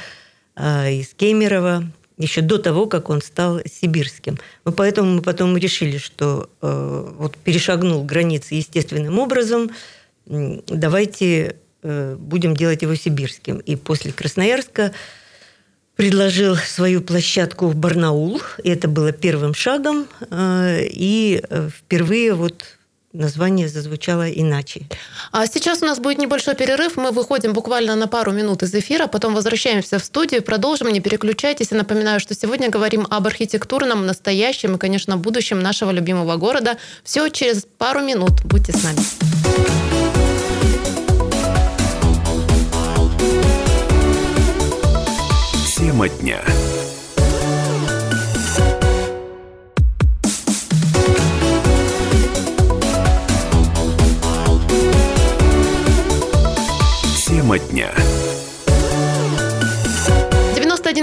э, 0.57 0.93
из 0.93 1.09
Кемерово, 1.15 1.91
еще 2.19 2.43
до 2.43 2.59
того, 2.59 2.87
как 2.87 3.11
он 3.11 3.23
стал 3.23 3.61
сибирским. 3.65 4.39
Но 4.65 4.73
поэтому 4.73 5.15
мы 5.15 5.23
потом 5.23 5.57
решили, 5.57 5.99
что 5.99 6.51
вот 6.61 7.37
перешагнул 7.37 8.03
границы 8.03 8.57
естественным 8.57 9.21
образом, 9.21 9.71
давайте 10.27 11.53
Э, 11.53 11.68
будем 12.19 12.57
делать 12.57 12.83
его 12.83 12.95
сибирским. 12.95 13.59
И 13.59 13.77
после 13.77 14.13
Красноярска 14.13 14.93
предложил 15.99 16.57
свою 16.57 17.03
площадку 17.03 17.67
в 17.67 17.75
Барнаул. 17.75 18.41
И 18.63 18.71
это 18.71 18.87
было 18.87 19.13
первым 19.13 19.53
шагом. 19.53 20.07
Э, 20.31 20.81
и 20.85 21.43
э, 21.51 21.69
впервые 21.77 22.35
вот 22.35 22.65
название 23.13 23.69
зазвучало 23.69 24.31
иначе. 24.31 24.83
А 25.33 25.47
сейчас 25.47 25.83
у 25.83 25.87
нас 25.87 25.99
будет 25.99 26.19
небольшой 26.19 26.55
перерыв. 26.55 26.97
Мы 26.97 27.11
выходим 27.11 27.53
буквально 27.53 27.97
на 27.97 28.07
пару 28.07 28.33
минут 28.33 28.63
из 28.63 28.73
эфира, 28.75 29.09
потом 29.09 29.35
возвращаемся 29.35 29.99
в 29.99 30.05
студию, 30.05 30.43
продолжим. 30.43 30.89
Не 30.89 31.01
переключайтесь. 31.01 31.73
И 31.73 31.75
напоминаю, 31.75 32.21
что 32.21 32.35
сегодня 32.35 32.71
говорим 32.71 33.07
об 33.11 33.27
архитектурном, 33.27 34.07
настоящем 34.07 34.77
и, 34.77 34.79
конечно, 34.79 35.17
будущем 35.17 35.61
нашего 35.61 35.91
любимого 35.91 36.37
города. 36.37 36.79
Все 37.03 37.29
через 37.29 37.67
пару 37.79 38.01
минут. 38.01 38.45
Будьте 38.45 38.73
с 38.73 38.85
нами. 38.85 40.28
Тема 45.99 46.09
дня. 46.09 46.41
Тема 57.27 57.59
дня. 57.59 58.18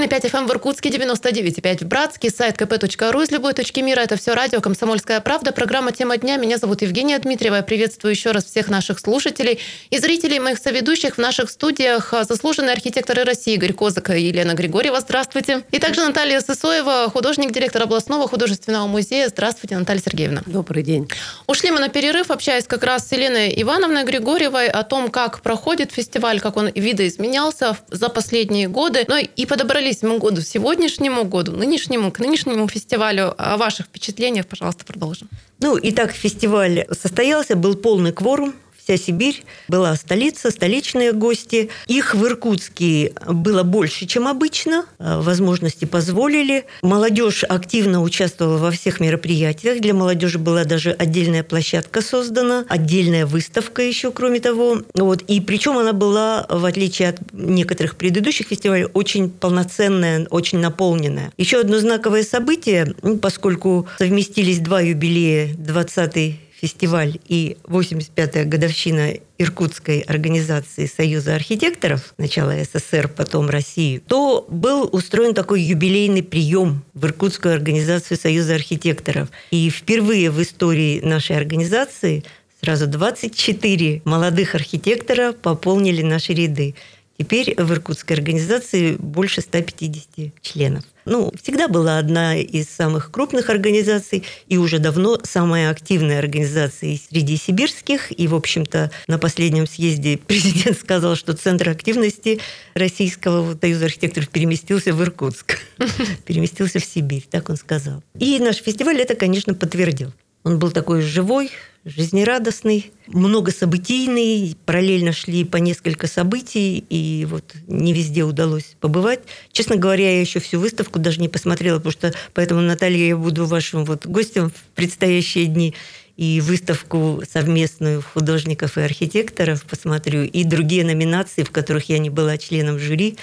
91,5 0.05 0.29
FM 0.29 0.47
в 0.47 0.51
Иркутске, 0.51 0.89
99,5 0.89 1.83
в 1.83 1.87
Братске, 1.87 2.29
сайт 2.29 2.61
kp.ру 2.61 3.21
из 3.21 3.31
любой 3.31 3.53
точки 3.53 3.79
мира. 3.79 4.01
Это 4.01 4.17
все 4.17 4.35
радио 4.35 4.61
«Комсомольская 4.61 5.19
правда». 5.19 5.51
Программа 5.51 5.91
«Тема 5.93 6.17
дня». 6.17 6.37
Меня 6.37 6.57
зовут 6.57 6.83
Евгения 6.83 7.17
Дмитриева. 7.17 7.55
Я 7.55 7.63
приветствую 7.63 8.11
еще 8.11 8.31
раз 8.31 8.45
всех 8.45 8.67
наших 8.67 8.99
слушателей 8.99 9.59
и 9.89 9.97
зрителей 9.97 10.39
моих 10.39 10.59
соведущих 10.59 11.15
в 11.15 11.17
наших 11.17 11.49
студиях. 11.49 12.13
Заслуженные 12.21 12.73
архитекторы 12.73 13.23
России 13.23 13.55
Игорь 13.55 13.73
Козак 13.73 14.11
и 14.11 14.21
Елена 14.21 14.53
Григорьева. 14.53 14.99
Здравствуйте. 14.99 15.63
И 15.71 15.79
также 15.79 16.01
Наталья 16.01 16.39
Сысоева, 16.39 17.09
художник-директор 17.09 17.81
областного 17.81 18.27
художественного 18.27 18.85
музея. 18.85 19.29
Здравствуйте, 19.29 19.75
Наталья 19.75 20.01
Сергеевна. 20.01 20.43
Добрый 20.45 20.83
день. 20.83 21.09
Ушли 21.47 21.71
мы 21.71 21.79
на 21.79 21.89
перерыв, 21.89 22.29
общаясь 22.29 22.65
как 22.65 22.83
раз 22.83 23.07
с 23.07 23.11
Еленой 23.11 23.53
Ивановной 23.59 24.03
Григорьевой 24.03 24.67
о 24.67 24.83
том, 24.83 25.09
как 25.09 25.41
проходит 25.41 25.91
фестиваль, 25.91 26.39
как 26.39 26.57
он 26.57 26.69
видоизменялся 26.75 27.77
за 27.89 28.09
последние 28.09 28.67
годы. 28.67 29.05
Ну 29.07 29.17
и 29.17 29.45
подобрали 29.45 29.94
подобрались 29.94 29.94
мы 30.03 30.17
году 30.17 30.41
сегодняшнему 30.41 31.23
году, 31.25 31.51
нынешнему, 31.51 32.11
к 32.11 32.19
нынешнему 32.19 32.67
фестивалю. 32.67 33.33
О 33.37 33.57
ваших 33.57 33.87
впечатлениях, 33.87 34.47
пожалуйста, 34.47 34.85
продолжим. 34.85 35.29
Ну, 35.59 35.77
итак, 35.81 36.11
фестиваль 36.11 36.85
состоялся, 36.91 37.55
был 37.55 37.75
полный 37.75 38.11
кворум 38.11 38.53
вся 38.85 38.97
Сибирь, 38.97 39.43
была 39.67 39.95
столица, 39.95 40.51
столичные 40.51 41.11
гости. 41.11 41.69
Их 41.87 42.13
в 42.13 42.23
Иркутске 42.23 43.13
было 43.27 43.63
больше, 43.63 44.05
чем 44.05 44.27
обычно. 44.27 44.85
А, 44.99 45.21
возможности 45.21 45.85
позволили. 45.85 46.65
Молодежь 46.83 47.43
активно 47.43 48.03
участвовала 48.03 48.57
во 48.57 48.69
всех 48.69 48.99
мероприятиях. 48.99 49.81
Для 49.81 49.95
молодежи 49.95 50.37
была 50.37 50.65
даже 50.65 50.91
отдельная 50.91 51.43
площадка 51.43 52.01
создана, 52.01 52.63
отдельная 52.69 53.25
выставка 53.25 53.81
еще, 53.81 54.11
кроме 54.11 54.39
того. 54.39 54.83
Вот. 54.93 55.23
И 55.23 55.41
причем 55.41 55.79
она 55.79 55.93
была, 55.93 56.45
в 56.47 56.63
отличие 56.65 57.09
от 57.09 57.33
некоторых 57.33 57.95
предыдущих 57.95 58.47
фестивалей, 58.47 58.85
очень 58.93 59.31
полноценная, 59.31 60.27
очень 60.29 60.59
наполненная. 60.59 61.31
Еще 61.37 61.59
одно 61.59 61.79
знаковое 61.79 62.23
событие, 62.23 62.93
поскольку 63.19 63.87
совместились 63.97 64.59
два 64.59 64.81
юбилея, 64.81 65.47
20-й 65.55 66.44
фестиваль 66.65 67.19
и 67.27 67.57
85-я 67.65 68.43
годовщина 68.45 69.13
Иркутской 69.37 69.99
организации 69.99 70.87
Союза 70.87 71.35
архитекторов, 71.35 72.15
сначала 72.15 72.55
СССР, 72.63 73.07
потом 73.07 73.49
России, 73.49 73.99
то 73.99 74.47
был 74.49 74.89
устроен 74.91 75.35
такой 75.35 75.61
юбилейный 75.61 76.23
прием 76.23 76.83
в 76.95 77.05
Иркутскую 77.05 77.53
организацию 77.53 78.17
Союза 78.17 78.55
архитекторов. 78.55 79.29
И 79.51 79.69
впервые 79.69 80.31
в 80.31 80.41
истории 80.41 81.01
нашей 81.01 81.37
организации 81.37 82.23
сразу 82.63 82.87
24 82.87 84.01
молодых 84.03 84.55
архитектора 84.55 85.33
пополнили 85.33 86.01
наши 86.01 86.33
ряды. 86.33 86.73
Теперь 87.19 87.53
в 87.61 87.71
иркутской 87.71 88.17
организации 88.17 88.95
больше 88.95 89.41
150 89.41 90.41
членов. 90.41 90.83
Ну, 91.05 91.31
всегда 91.41 91.67
была 91.67 91.99
одна 91.99 92.35
из 92.37 92.67
самых 92.67 93.11
крупных 93.11 93.49
организаций 93.49 94.23
и 94.47 94.57
уже 94.57 94.79
давно 94.79 95.19
самая 95.23 95.69
активная 95.69 96.19
организация 96.19 96.97
среди 96.97 97.37
сибирских. 97.37 98.17
И, 98.17 98.27
в 98.27 98.35
общем-то, 98.35 98.91
на 99.07 99.19
последнем 99.19 99.67
съезде 99.67 100.17
президент 100.27 100.77
сказал, 100.77 101.15
что 101.15 101.33
центр 101.33 101.69
активности 101.69 102.39
Российского 102.73 103.57
союза 103.59 103.85
архитекторов 103.85 104.29
переместился 104.29 104.93
в 104.93 105.01
Иркутск, 105.01 105.59
переместился 106.25 106.79
в 106.79 106.85
Сибирь, 106.85 107.25
так 107.29 107.49
он 107.49 107.57
сказал. 107.57 108.03
И 108.19 108.39
наш 108.39 108.57
фестиваль 108.57 108.99
это, 108.99 109.15
конечно, 109.15 109.53
подтвердил. 109.53 110.11
Он 110.45 110.59
был 110.59 110.69
такой 110.69 111.01
живой, 111.01 111.49
жизнерадостный, 111.85 112.91
многособытийный, 113.07 114.55
параллельно 114.63 115.11
шли 115.11 115.43
по 115.43 115.57
несколько 115.57 116.05
событий, 116.05 116.85
и 116.87 117.25
вот 117.27 117.51
не 117.67 117.93
везде 117.93 118.23
удалось 118.23 118.75
побывать. 118.79 119.21
Честно 119.51 119.75
говоря, 119.75 120.03
я 120.03 120.21
еще 120.21 120.39
всю 120.39 120.59
выставку 120.59 120.99
даже 120.99 121.19
не 121.19 121.29
посмотрела, 121.29 121.77
потому 121.77 121.93
что 121.93 122.13
поэтому, 122.35 122.61
Наталья, 122.61 123.07
я 123.07 123.17
буду 123.17 123.47
вашим 123.47 123.85
вот 123.85 124.05
гостем 124.05 124.51
в 124.51 124.75
предстоящие 124.75 125.47
дни 125.47 125.73
и 126.15 126.41
выставку 126.41 127.23
совместную 127.27 128.03
художников 128.03 128.77
и 128.77 128.81
архитекторов 128.81 129.63
посмотрю, 129.63 130.25
и 130.25 130.43
другие 130.43 130.85
номинации, 130.85 131.41
в 131.41 131.49
которых 131.49 131.89
я 131.89 131.97
не 131.97 132.11
была 132.11 132.37
членом 132.37 132.77
жюри, 132.77 133.17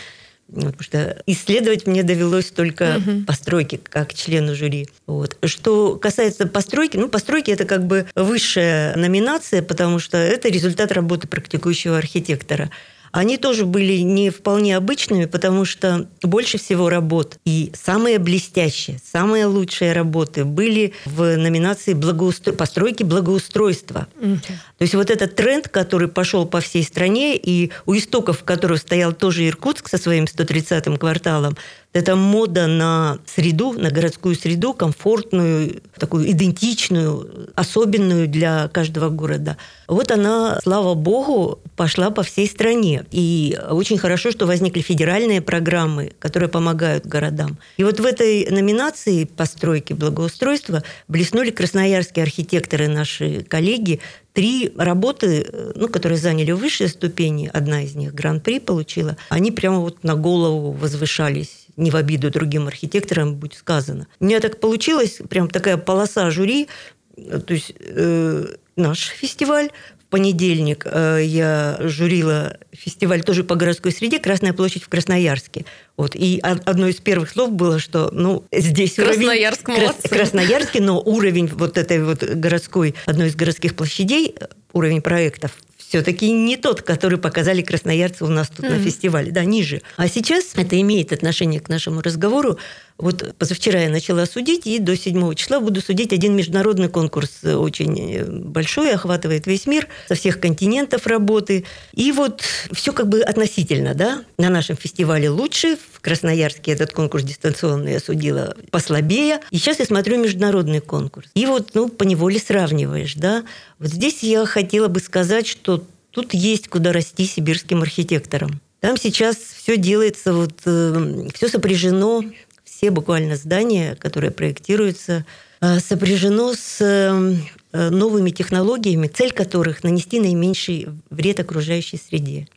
Потому 0.55 0.83
что 0.83 1.23
исследовать 1.27 1.87
мне 1.87 2.03
довелось 2.03 2.51
только 2.51 2.99
угу. 2.99 3.25
постройки, 3.25 3.81
как 3.83 4.15
члену 4.15 4.55
жюри. 4.55 4.89
Вот. 5.07 5.37
Что 5.45 5.97
касается 5.97 6.47
постройки, 6.47 6.97
ну, 6.97 7.09
постройки 7.09 7.51
это 7.51 7.65
как 7.65 7.87
бы 7.87 8.07
высшая 8.15 8.95
номинация, 8.97 9.63
потому 9.63 9.99
что 9.99 10.17
это 10.19 10.49
результат 10.49 10.93
работы 10.93 11.29
практикующего 11.29 11.97
архитектора 11.97 12.71
они 13.13 13.37
тоже 13.37 13.67
были 13.67 13.99
не 13.99 14.31
вполне 14.31 14.77
обычными, 14.77 15.27
потому 15.27 15.65
что 15.65 16.09
больше 16.23 16.59
всего 16.59 16.89
работ 16.89 17.39
и 17.45 17.71
самые 17.75 18.19
блестящие, 18.19 19.01
самые 19.13 19.47
лучшие 19.47 19.93
работы 19.93 20.45
были 20.45 20.95
в 21.05 21.37
номинации 21.37 21.93
благоустро... 21.93 22.53
постройки 22.53 23.03
благоустройства. 23.03 24.09
Угу. 24.21 24.37
То 24.37 24.83
есть 24.83 24.95
вот 24.95 25.11
этот 25.11 25.37
тренд, 25.37 25.69
который 25.69 26.09
пошел 26.09 26.47
по 26.47 26.61
всей 26.61 26.83
стране, 26.83 27.37
и 27.37 27.71
у 27.87 27.95
истоков 27.95 28.45
которого 28.45 28.79
стоял 28.79 29.13
тоже 29.13 29.47
Иркутск 29.47 29.89
со 29.89 29.99
своим 29.99 30.25
130-м 30.25 30.97
кварталом, 30.97 31.57
Это 31.93 32.17
мода 32.17 32.67
на 32.67 33.19
среду, 33.27 33.73
на 33.73 33.91
городскую 33.91 34.35
среду, 34.35 34.73
комфортную, 34.73 35.83
такую 35.99 36.31
идентичную, 36.31 37.51
особенную 37.55 38.29
для 38.29 38.69
каждого 38.69 39.11
города. 39.11 39.59
Вот 39.89 40.11
она, 40.11 40.59
слава 40.63 40.95
богу, 40.95 41.61
пошла 41.77 42.11
по 42.11 42.23
всей 42.23 42.49
стране. 42.49 43.05
И 43.11 43.59
очень 43.71 43.99
хорошо, 43.99 44.31
что 44.31 44.47
возникли 44.47 44.81
федеральные 44.81 45.43
программы, 45.43 46.13
которые 46.19 46.49
помогают 46.49 47.05
городам. 47.07 47.59
И 47.77 47.85
вот 47.85 48.01
в 48.01 48.07
этой 48.07 48.49
номинации 48.51 49.25
постройки 49.25 49.93
благоустройства 49.93 50.83
блеснули 51.09 51.51
красноярские 51.51 52.23
архитекторы, 52.23 52.89
наши 52.89 53.43
коллеги, 53.43 54.01
три 54.33 54.73
работы, 54.79 55.47
ну, 55.75 55.89
которые 55.89 56.17
заняли 56.17 56.53
высшие 56.53 56.89
ступени, 56.89 57.51
одна 57.53 57.83
из 57.83 57.95
них 57.95 58.15
гран-при 58.15 58.61
получила, 58.61 59.19
они 59.29 59.51
прямо 59.51 59.81
вот 59.81 60.05
на 60.05 60.15
голову 60.15 60.73
возвышались 60.73 61.62
не 61.77 61.91
в 61.91 61.97
обиду 61.97 62.31
другим 62.31 62.67
архитекторам, 62.67 63.35
будь 63.35 63.55
сказано. 63.55 64.07
У 64.21 64.25
меня 64.25 64.41
так 64.41 64.61
получилось, 64.61 65.21
прям 65.29 65.49
такая 65.49 65.77
полоса 65.77 66.31
жюри, 66.31 66.69
то 67.17 67.55
есть 67.55 67.75
э, 67.79 68.47
наш 68.77 69.09
фестиваль, 69.09 69.71
в 69.99 70.11
понедельник 70.11 70.87
э, 70.87 71.23
я 71.25 71.79
журила 71.81 72.59
фестиваль 72.73 73.23
тоже 73.23 73.45
по 73.45 73.55
городской 73.55 73.93
среде 73.93 74.19
«Красная 74.19 74.53
площадь» 74.53 74.83
в 74.83 74.89
Красноярске. 74.89 75.65
Вот. 75.97 76.15
И 76.15 76.41
одно 76.43 76.89
из 76.89 76.97
первых 76.97 77.31
слов 77.31 77.53
было, 77.53 77.79
что 77.79 78.11
ну, 78.13 78.45
здесь 78.53 78.95
Красноярск 78.95 79.69
уровень... 79.69 79.83
молодцы. 79.83 80.09
Красноярский, 80.09 80.81
но 80.81 81.01
уровень 81.01 81.47
вот 81.47 81.79
этой 81.79 82.03
вот 82.03 82.23
городской, 82.23 82.95
одной 83.07 83.29
из 83.29 83.37
городских 83.37 83.75
площадей, 83.75 84.35
уровень 84.73 85.03
проектов 85.03 85.53
все-таки 85.93 86.33
не 86.33 86.57
тот, 86.57 86.81
который 86.81 87.19
показали 87.19 87.61
красноярцы 87.61 88.25
у 88.25 88.29
нас 88.29 88.49
тут 88.49 88.65
mm-hmm. 88.65 88.79
на 88.79 88.83
фестивале, 88.83 89.31
да, 89.31 89.45
ниже. 89.45 89.83
А 89.99 90.09
сейчас 90.09 90.53
это 90.55 90.81
имеет 90.81 91.13
отношение 91.13 91.61
к 91.61 91.69
нашему 91.69 92.01
разговору. 92.01 92.57
Вот 92.97 93.35
позавчера 93.37 93.79
я 93.79 93.91
начала 93.91 94.25
судить, 94.25 94.67
и 94.67 94.79
до 94.79 94.97
7 94.97 95.35
числа 95.35 95.61
буду 95.61 95.83
судить 95.83 96.15
один 96.15 96.35
международный 96.35 96.89
конкурс 96.89 97.41
э, 97.43 97.55
очень 97.57 98.15
э, 98.15 98.25
большой, 98.25 98.95
охватывает 98.95 99.47
весь 99.47 99.67
мир, 99.67 99.87
со 100.09 100.15
всех 100.15 100.41
континентов 100.41 101.07
работы. 101.07 101.67
И 101.93 102.11
вот 102.11 102.43
все 102.73 102.95
как 102.95 103.11
бы 103.11 103.21
относительно, 103.21 103.95
да. 103.95 104.25
На 104.39 104.49
нашем 104.49 104.79
фестивале 104.79 105.29
лучше, 105.29 105.77
Красноярске 106.03 106.73
этот 106.73 106.93
конкурс 106.93 107.23
дистанционный 107.23 107.93
я 107.93 108.01
судила 108.01 108.57
послабее. 108.71 109.41
И 109.51 109.59
сейчас 109.59 109.79
я 109.79 109.87
смотрю 109.87 110.19
международный 110.19 110.81
конкурс. 110.81 111.29
И 111.35 111.47
вот, 111.47 111.71
ну, 111.75 111.89
поневоле 111.89 112.41
сравниваешь, 112.41 113.15
да. 113.15 113.45
Вот 113.79 113.89
здесь 113.89 114.23
я 114.23 114.45
хотела 114.45 114.89
бы 114.89 115.01
сказать, 115.01 115.47
что 115.47 115.85
тут 116.11 116.35
есть 116.35 116.69
куда 116.69 116.93
расти 116.93 117.25
сибирским 117.25 117.83
архитекторам. 117.83 118.61
Там 118.81 118.97
сейчас 118.97 119.37
все 119.37 119.77
делается, 119.77 120.35
вот, 120.35 120.55
э, 120.65 121.29
все 121.35 121.49
сопряжено, 121.49 122.25
все 122.65 122.91
буквально 122.91 123.37
здания, 123.37 123.95
которые 123.95 124.33
проектируются, 124.33 125.25
э, 125.61 125.79
сопряжено 125.79 126.53
с 126.53 126.79
э, 126.81 127.91
новыми 127.91 128.31
технологиями, 128.31 129.07
цель 129.07 129.31
которых 129.31 129.85
нанести 129.85 130.19
наименьший 130.19 130.89
вред 131.11 131.39
окружающей 131.39 131.97
среде. 131.97 132.49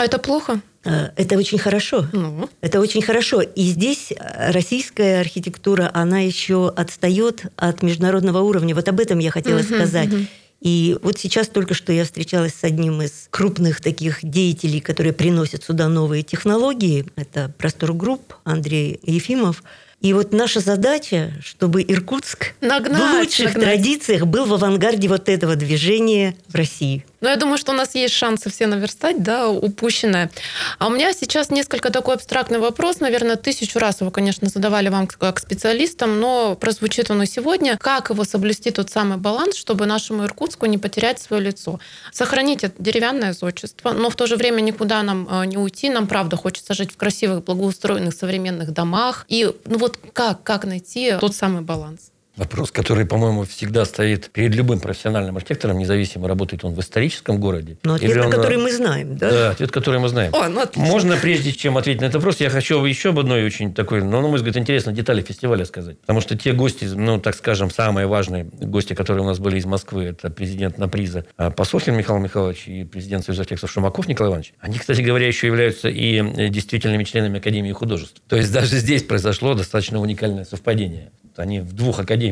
А 0.00 0.04
это 0.06 0.18
плохо? 0.18 0.62
Э, 0.82 1.10
это 1.16 1.36
очень 1.36 1.58
хорошо. 1.58 2.06
Ну. 2.12 2.48
Это 2.62 2.80
очень 2.80 3.02
хорошо. 3.02 3.42
И 3.42 3.64
здесь 3.64 4.14
российская 4.18 5.20
архитектура, 5.20 5.90
она 5.92 6.20
еще 6.20 6.72
отстает 6.74 7.42
от 7.56 7.82
международного 7.82 8.38
уровня. 8.38 8.74
Вот 8.74 8.88
об 8.88 8.98
этом 8.98 9.18
я 9.18 9.30
хотела 9.30 9.58
uh-huh, 9.58 9.74
сказать. 9.74 10.08
Uh-huh. 10.08 10.26
И 10.62 10.96
вот 11.02 11.18
сейчас 11.18 11.48
только 11.48 11.74
что 11.74 11.92
я 11.92 12.04
встречалась 12.04 12.54
с 12.54 12.64
одним 12.64 13.02
из 13.02 13.28
крупных 13.28 13.82
таких 13.82 14.20
деятелей, 14.22 14.80
которые 14.80 15.12
приносят 15.12 15.64
сюда 15.64 15.88
новые 15.88 16.22
технологии. 16.22 17.04
Это 17.16 17.52
Простор 17.58 17.92
Групп, 17.92 18.34
Андрей 18.44 19.00
Ефимов. 19.02 19.62
И 20.00 20.14
вот 20.14 20.32
наша 20.32 20.60
задача, 20.60 21.32
чтобы 21.42 21.82
Иркутск 21.82 22.54
нагнать, 22.62 23.02
в 23.02 23.18
лучших 23.18 23.54
нагнать. 23.54 23.64
традициях 23.64 24.24
был 24.24 24.46
в 24.46 24.54
авангарде 24.54 25.08
вот 25.08 25.28
этого 25.28 25.56
движения 25.56 26.36
в 26.48 26.54
России. 26.54 27.04
Но 27.20 27.28
я 27.28 27.36
думаю, 27.36 27.58
что 27.58 27.72
у 27.72 27.74
нас 27.74 27.94
есть 27.94 28.14
шансы 28.14 28.50
все 28.50 28.66
наверстать, 28.66 29.22
да, 29.22 29.48
упущенное. 29.48 30.30
А 30.78 30.86
у 30.86 30.90
меня 30.90 31.12
сейчас 31.12 31.50
несколько 31.50 31.90
такой 31.90 32.14
абстрактный 32.14 32.58
вопрос. 32.58 33.00
Наверное, 33.00 33.36
тысячу 33.36 33.78
раз 33.78 34.00
его, 34.00 34.10
конечно, 34.10 34.48
задавали 34.48 34.88
вам 34.88 35.06
как 35.06 35.38
специалистам, 35.38 36.20
но 36.20 36.54
прозвучит 36.54 37.10
он 37.10 37.22
и 37.22 37.26
сегодня. 37.26 37.76
Как 37.76 38.10
его 38.10 38.24
соблюсти 38.24 38.70
тот 38.70 38.90
самый 38.90 39.18
баланс, 39.18 39.56
чтобы 39.56 39.86
нашему 39.86 40.24
Иркутску 40.24 40.66
не 40.66 40.78
потерять 40.78 41.20
свое 41.20 41.42
лицо? 41.42 41.78
Сохранить 42.12 42.64
это 42.64 42.82
деревянное 42.82 43.32
зодчество, 43.32 43.92
но 43.92 44.10
в 44.10 44.16
то 44.16 44.26
же 44.26 44.36
время 44.36 44.60
никуда 44.60 45.02
нам 45.02 45.28
э, 45.30 45.46
не 45.46 45.58
уйти. 45.58 45.90
Нам, 45.90 46.06
правда, 46.06 46.36
хочется 46.36 46.74
жить 46.74 46.92
в 46.92 46.96
красивых, 46.96 47.44
благоустроенных, 47.44 48.14
современных 48.14 48.72
домах. 48.72 49.26
И 49.28 49.50
ну 49.66 49.78
вот 49.78 49.98
как, 50.12 50.42
как 50.42 50.64
найти 50.64 51.14
тот 51.20 51.34
самый 51.34 51.62
баланс? 51.62 52.09
Вопрос, 52.40 52.70
который, 52.70 53.04
по-моему, 53.04 53.44
всегда 53.44 53.84
стоит 53.84 54.30
перед 54.30 54.54
любым 54.54 54.80
профессиональным 54.80 55.36
архитектором, 55.36 55.76
независимо, 55.76 56.26
работает 56.26 56.64
он 56.64 56.72
в 56.72 56.80
историческом 56.80 57.38
городе. 57.38 57.76
Но 57.82 57.92
ответ, 57.92 58.16
на 58.16 58.24
он... 58.24 58.30
который 58.30 58.56
мы 58.56 58.72
знаем, 58.72 59.18
да? 59.18 59.30
Да, 59.30 59.50
ответ, 59.50 59.70
который 59.70 60.00
мы 60.00 60.08
знаем. 60.08 60.34
О, 60.34 60.48
ну, 60.48 60.62
отлично. 60.62 60.90
Можно, 60.90 61.16
прежде 61.18 61.52
чем 61.52 61.76
ответить 61.76 62.00
на 62.00 62.06
этот 62.06 62.14
вопрос, 62.14 62.40
я 62.40 62.48
хочу 62.48 62.82
еще 62.86 63.10
об 63.10 63.18
одной 63.18 63.44
очень 63.44 63.74
такой, 63.74 64.02
ну, 64.02 64.22
на 64.22 64.28
мой 64.28 64.38
взгляд, 64.38 64.56
интересной 64.56 64.94
детали 64.94 65.20
фестиваля 65.20 65.66
сказать. 65.66 66.00
Потому 66.00 66.22
что 66.22 66.34
те 66.34 66.54
гости, 66.54 66.86
ну, 66.86 67.20
так 67.20 67.36
скажем, 67.36 67.70
самые 67.70 68.06
важные 68.06 68.44
гости, 68.44 68.94
которые 68.94 69.22
у 69.22 69.26
нас 69.26 69.38
были 69.38 69.58
из 69.58 69.66
Москвы, 69.66 70.04
это 70.04 70.30
президент 70.30 70.78
Наприза 70.78 71.26
Посохин 71.36 71.94
Михаил 71.94 72.20
Михайлович 72.20 72.68
и 72.68 72.84
президент 72.84 73.26
Союза 73.26 73.42
архитекторов 73.42 73.70
Шумаков 73.70 74.08
Николай 74.08 74.30
Иванович. 74.30 74.54
Они, 74.60 74.78
кстати 74.78 75.02
говоря, 75.02 75.26
еще 75.26 75.46
являются 75.46 75.90
и 75.90 76.48
действительными 76.48 77.04
членами 77.04 77.36
Академии 77.36 77.72
художеств. 77.72 78.22
То 78.28 78.36
есть 78.36 78.50
даже 78.50 78.78
здесь 78.78 79.02
произошло 79.02 79.52
достаточно 79.52 80.00
уникальное 80.00 80.46
совпадение. 80.46 81.10
Они 81.36 81.60
в 81.60 81.74
двух 81.74 82.00
академиях. 82.00 82.29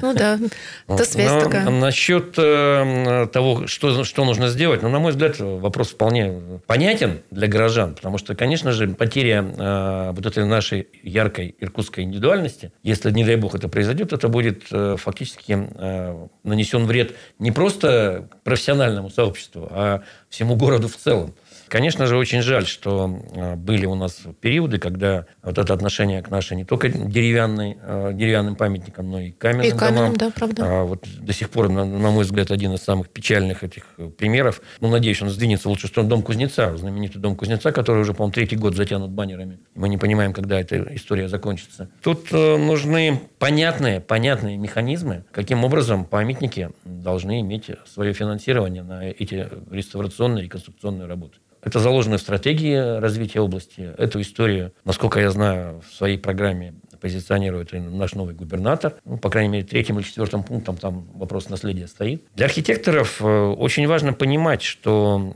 Ну 0.00 0.14
да, 0.14 0.38
это 0.86 1.04
связь 1.04 1.30
Но 1.30 1.40
такая. 1.40 1.68
Насчет 1.70 2.34
э, 2.38 3.26
того, 3.32 3.66
что, 3.66 4.04
что 4.04 4.24
нужно 4.24 4.48
сделать, 4.48 4.82
ну, 4.82 4.88
на 4.88 4.98
мой 4.98 5.12
взгляд, 5.12 5.38
вопрос 5.38 5.88
вполне 5.88 6.60
понятен 6.66 7.22
для 7.30 7.48
горожан, 7.48 7.94
потому 7.94 8.18
что, 8.18 8.34
конечно 8.34 8.72
же, 8.72 8.88
потеря 8.88 9.42
э, 9.42 10.12
вот 10.14 10.24
этой 10.24 10.44
нашей 10.44 10.88
яркой 11.02 11.54
иркутской 11.58 12.04
индивидуальности, 12.04 12.72
если, 12.82 13.10
не 13.10 13.24
дай 13.24 13.36
бог, 13.36 13.54
это 13.54 13.68
произойдет, 13.68 14.12
это 14.12 14.28
будет 14.28 14.64
э, 14.70 14.96
фактически 14.98 15.68
э, 15.74 16.26
нанесен 16.44 16.86
вред 16.86 17.14
не 17.38 17.50
просто 17.50 18.28
профессиональному 18.44 19.10
сообществу, 19.10 19.68
а 19.70 20.02
всему 20.28 20.56
городу 20.56 20.88
в 20.88 20.96
целом. 20.96 21.34
Конечно 21.68 22.06
же, 22.06 22.16
очень 22.16 22.42
жаль, 22.42 22.66
что 22.66 23.20
а, 23.36 23.56
были 23.56 23.86
у 23.86 23.94
нас 23.94 24.22
периоды, 24.40 24.78
когда 24.78 25.26
вот 25.42 25.58
это 25.58 25.72
отношение 25.72 26.22
к 26.22 26.30
нашей 26.30 26.56
не 26.56 26.64
только 26.64 26.88
деревянной, 26.88 27.78
а, 27.82 28.12
деревянным 28.12 28.56
памятникам, 28.56 29.10
но 29.10 29.20
и 29.20 29.30
каменным, 29.30 29.66
и 29.66 29.70
каменным 29.70 30.14
домам. 30.14 30.16
да, 30.16 30.30
правда. 30.30 30.62
А 30.64 30.84
вот 30.84 31.06
до 31.20 31.32
сих 31.32 31.50
пор, 31.50 31.68
на, 31.68 31.84
на 31.84 32.10
мой 32.10 32.24
взгляд, 32.24 32.50
один 32.50 32.74
из 32.74 32.80
самых 32.80 33.10
печальных 33.10 33.64
этих 33.64 33.84
э, 33.98 34.08
примеров. 34.08 34.62
Ну, 34.80 34.88
надеюсь, 34.88 35.20
он 35.22 35.30
сдвинется 35.30 35.68
лучше, 35.68 35.86
что 35.86 36.00
он 36.00 36.08
дом 36.08 36.22
Кузнеца, 36.22 36.76
знаменитый 36.76 37.20
дом 37.20 37.36
Кузнеца, 37.36 37.72
который 37.72 38.02
уже, 38.02 38.14
по-моему, 38.14 38.32
третий 38.32 38.56
год 38.56 38.74
затянут 38.74 39.10
баннерами. 39.10 39.58
Мы 39.74 39.88
не 39.88 39.98
понимаем, 39.98 40.32
когда 40.32 40.60
эта 40.60 40.94
история 40.94 41.28
закончится. 41.28 41.90
Тут 42.02 42.28
э, 42.32 42.56
нужны 42.56 43.20
понятные, 43.38 44.00
понятные 44.00 44.56
механизмы, 44.56 45.24
каким 45.32 45.64
образом 45.64 46.04
памятники 46.04 46.70
должны 46.84 47.40
иметь 47.40 47.70
свое 47.86 48.12
финансирование 48.12 48.82
на 48.82 49.04
эти 49.04 49.48
реставрационные, 49.70 50.44
реконструкционные 50.44 51.06
работы. 51.06 51.38
Это 51.62 51.80
заложено 51.80 52.18
в 52.18 52.20
стратегии 52.20 52.98
развития 53.00 53.40
области. 53.40 53.92
Эту 53.98 54.20
историю, 54.20 54.72
насколько 54.84 55.20
я 55.20 55.30
знаю, 55.30 55.82
в 55.88 55.94
своей 55.94 56.18
программе 56.18 56.74
позиционирует 57.00 57.72
наш 57.72 58.14
новый 58.14 58.34
губернатор. 58.34 58.94
Ну, 59.04 59.18
по 59.18 59.30
крайней 59.30 59.50
мере, 59.50 59.64
третьим 59.64 59.98
или 59.98 60.04
четвертым 60.04 60.42
пунктом 60.42 60.76
там 60.76 61.06
вопрос 61.14 61.48
наследия 61.48 61.86
стоит. 61.86 62.24
Для 62.34 62.46
архитекторов 62.46 63.20
э, 63.20 63.24
очень 63.24 63.86
важно 63.86 64.12
понимать, 64.12 64.62
что 64.62 65.32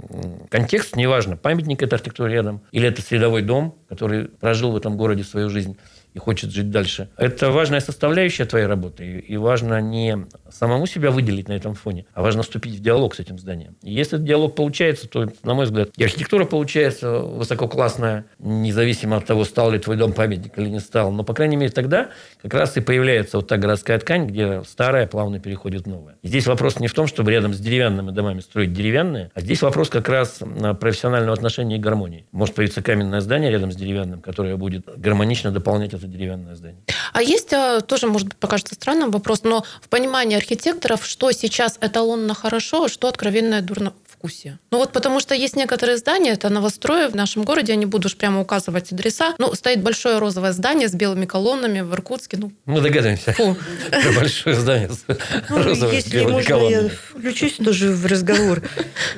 контекст 0.50 0.96
не 0.96 1.06
важно, 1.06 1.36
памятник 1.36 1.82
это 1.82 1.96
архитектура 1.96 2.28
рядом, 2.28 2.62
или 2.72 2.88
это 2.88 3.02
средовой 3.02 3.42
дом, 3.42 3.76
который 3.88 4.26
прожил 4.26 4.72
в 4.72 4.76
этом 4.76 4.96
городе 4.96 5.24
свою 5.24 5.50
жизнь 5.50 5.76
и 6.14 6.18
хочет 6.18 6.50
жить 6.50 6.70
дальше. 6.70 7.08
Это 7.16 7.50
важная 7.50 7.80
составляющая 7.80 8.44
твоей 8.44 8.66
работы. 8.66 9.18
И 9.18 9.36
важно 9.36 9.80
не 9.80 10.26
самому 10.50 10.86
себя 10.86 11.10
выделить 11.10 11.48
на 11.48 11.52
этом 11.52 11.74
фоне, 11.74 12.06
а 12.12 12.22
важно 12.22 12.42
вступить 12.42 12.74
в 12.74 12.82
диалог 12.82 13.14
с 13.14 13.20
этим 13.20 13.38
зданием. 13.38 13.76
И 13.82 13.92
если 13.92 14.18
этот 14.18 14.26
диалог 14.26 14.54
получается, 14.54 15.08
то, 15.08 15.28
на 15.42 15.54
мой 15.54 15.64
взгляд, 15.64 15.90
и 15.96 16.04
архитектура 16.04 16.44
получается 16.44 17.20
высококлассная, 17.20 18.26
независимо 18.38 19.16
от 19.16 19.26
того, 19.26 19.44
стал 19.44 19.70
ли 19.70 19.78
твой 19.78 19.96
дом 19.96 20.12
памятник 20.12 20.58
или 20.58 20.68
не 20.68 20.80
стал. 20.80 21.12
Но, 21.12 21.24
по 21.24 21.34
крайней 21.34 21.56
мере, 21.56 21.70
тогда 21.70 22.10
как 22.42 22.54
раз 22.54 22.76
и 22.76 22.80
появляется 22.80 23.38
вот 23.38 23.48
та 23.48 23.56
городская 23.56 23.98
ткань, 23.98 24.26
где 24.26 24.62
старая 24.64 25.06
плавно 25.06 25.40
переходит 25.40 25.84
в 25.84 25.88
новое. 25.88 26.16
Здесь 26.22 26.46
вопрос 26.46 26.78
не 26.80 26.88
в 26.88 26.94
том, 26.94 27.06
чтобы 27.06 27.30
рядом 27.30 27.54
с 27.54 27.58
деревянными 27.58 28.10
домами 28.10 28.40
строить 28.40 28.72
деревянные, 28.72 29.30
а 29.34 29.40
здесь 29.40 29.62
вопрос 29.62 29.88
как 29.88 30.08
раз 30.08 30.40
профессионального 30.80 31.32
отношения 31.32 31.76
и 31.76 31.78
гармонии. 31.78 32.26
Может 32.32 32.54
появиться 32.54 32.82
каменное 32.82 33.20
здание 33.20 33.50
рядом 33.50 33.72
с 33.72 33.76
деревянным, 33.76 34.20
которое 34.20 34.56
будет 34.56 34.86
гармонично 34.96 35.50
дополнять 35.50 35.94
деревянное 36.06 36.54
здание. 36.54 36.80
А 37.12 37.22
есть 37.22 37.52
а, 37.52 37.80
тоже, 37.80 38.06
может 38.06 38.28
быть, 38.28 38.36
покажется 38.36 38.74
странным 38.74 39.10
вопрос, 39.10 39.42
но 39.44 39.64
в 39.80 39.88
понимании 39.88 40.36
архитекторов, 40.36 41.04
что 41.06 41.30
сейчас 41.32 41.78
эталонно 41.80 42.34
хорошо, 42.34 42.84
а 42.84 42.88
что 42.88 43.08
откровенно 43.08 43.60
дурно 43.60 43.92
безвкусие? 44.06 44.58
Ну 44.70 44.78
вот 44.78 44.92
потому 44.92 45.20
что 45.20 45.34
есть 45.34 45.56
некоторые 45.56 45.96
здания, 45.98 46.30
это 46.32 46.48
новострои 46.48 47.06
в 47.08 47.14
нашем 47.14 47.44
городе, 47.44 47.72
я 47.72 47.76
не 47.76 47.86
буду 47.86 48.06
уж 48.08 48.16
прямо 48.16 48.40
указывать 48.40 48.92
адреса, 48.92 49.34
ну, 49.38 49.54
стоит 49.54 49.82
большое 49.82 50.18
розовое 50.18 50.52
здание 50.52 50.88
с 50.88 50.94
белыми 50.94 51.26
колоннами 51.26 51.80
в 51.80 51.92
Иркутске. 51.92 52.36
Ну, 52.38 52.52
Мы 52.64 52.80
догадываемся. 52.80 53.32
фу. 53.32 53.56
Большое 54.16 54.56
здание 54.56 54.90
с 54.90 55.04
Ну, 55.50 55.62
розовыми 55.62 56.02
белыми 56.10 56.42
колоннами. 56.42 56.90
Включусь 57.22 57.54
тоже 57.54 57.92
в 57.92 58.06
разговор. 58.06 58.62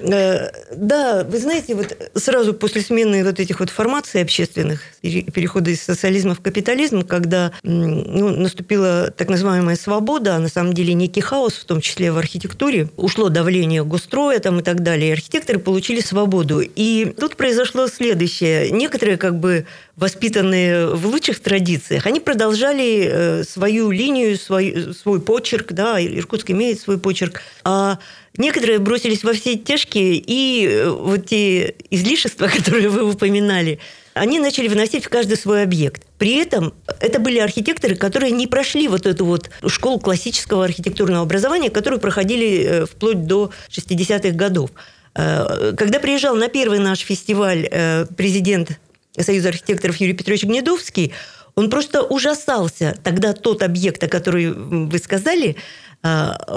Э, 0.06 0.50
Да, 0.76 1.24
вы 1.24 1.38
знаете, 1.38 1.74
вот 1.74 1.96
сразу 2.14 2.52
после 2.52 2.82
смены 2.82 3.24
вот 3.24 3.40
этих 3.40 3.60
вот 3.60 3.70
формаций 3.70 4.20
общественных, 4.20 4.82
пере- 5.00 5.22
перехода 5.22 5.70
из 5.70 5.82
социализма 5.82 6.34
в 6.34 6.40
капитализм, 6.40 7.02
когда 7.02 7.52
ну, 7.62 8.30
наступила 8.30 9.10
так 9.16 9.28
называемая 9.28 9.76
свобода, 9.76 10.36
а 10.36 10.38
на 10.40 10.48
самом 10.48 10.72
деле 10.74 10.94
некий 10.94 11.20
хаос, 11.20 11.54
в 11.54 11.64
том 11.64 11.80
числе 11.80 12.12
в 12.12 12.18
архитектуре, 12.18 12.88
ушло 12.96 13.28
давление 13.28 13.84
госстроя 13.84 14.40
там 14.40 14.60
и 14.60 14.62
так 14.62 14.82
далее, 14.82 15.10
и 15.10 15.12
архитекторы 15.12 15.58
получили 15.58 16.00
свободу. 16.00 16.60
И 16.60 17.14
тут 17.18 17.36
произошло 17.36 17.86
следующее. 17.86 18.70
Некоторые 18.70 19.16
как 19.16 19.38
бы 19.38 19.64
воспитанные 19.96 20.88
в 20.88 21.06
лучших 21.06 21.38
традициях, 21.40 22.06
они 22.06 22.18
продолжали 22.20 23.08
э, 23.10 23.44
свою 23.44 23.90
линию, 23.92 24.36
свой, 24.36 24.92
свой 24.92 25.20
почерк, 25.20 25.72
да, 25.72 26.00
Иркутск 26.04 26.50
имеет 26.50 26.80
свой 26.80 26.98
почерк, 26.98 27.40
а 27.62 27.93
некоторые 28.36 28.78
бросились 28.78 29.24
во 29.24 29.32
все 29.32 29.56
тяжкие, 29.56 30.16
и 30.16 30.66
э, 30.66 30.90
вот 30.90 31.26
те 31.26 31.74
излишества, 31.90 32.48
которые 32.56 32.88
вы 32.88 33.08
упоминали, 33.10 33.78
они 34.14 34.38
начали 34.38 34.68
вносить 34.68 35.04
в 35.04 35.08
каждый 35.08 35.36
свой 35.36 35.62
объект. 35.62 36.04
При 36.18 36.36
этом 36.36 36.72
это 37.00 37.18
были 37.18 37.38
архитекторы, 37.38 37.96
которые 37.96 38.30
не 38.32 38.46
прошли 38.46 38.86
вот 38.88 39.06
эту 39.06 39.24
вот 39.24 39.50
школу 39.66 39.98
классического 39.98 40.64
архитектурного 40.64 41.22
образования, 41.22 41.70
которую 41.70 42.00
проходили 42.00 42.64
э, 42.64 42.86
вплоть 42.86 43.26
до 43.26 43.50
60-х 43.70 44.30
годов. 44.30 44.70
Э, 45.14 45.72
Когда 45.76 45.98
приезжал 45.98 46.36
на 46.36 46.48
первый 46.48 46.78
наш 46.78 47.00
фестиваль 47.00 47.68
президент 48.16 48.78
Союза 49.18 49.50
архитекторов 49.50 49.96
Юрий 49.96 50.14
Петрович 50.14 50.44
Гнедовский, 50.44 51.12
он 51.54 51.70
просто 51.70 52.02
ужасался. 52.02 52.96
Тогда 53.02 53.32
тот 53.32 53.62
объект, 53.62 54.02
о 54.02 54.08
который 54.08 54.52
вы 54.52 54.98
сказали, 54.98 55.56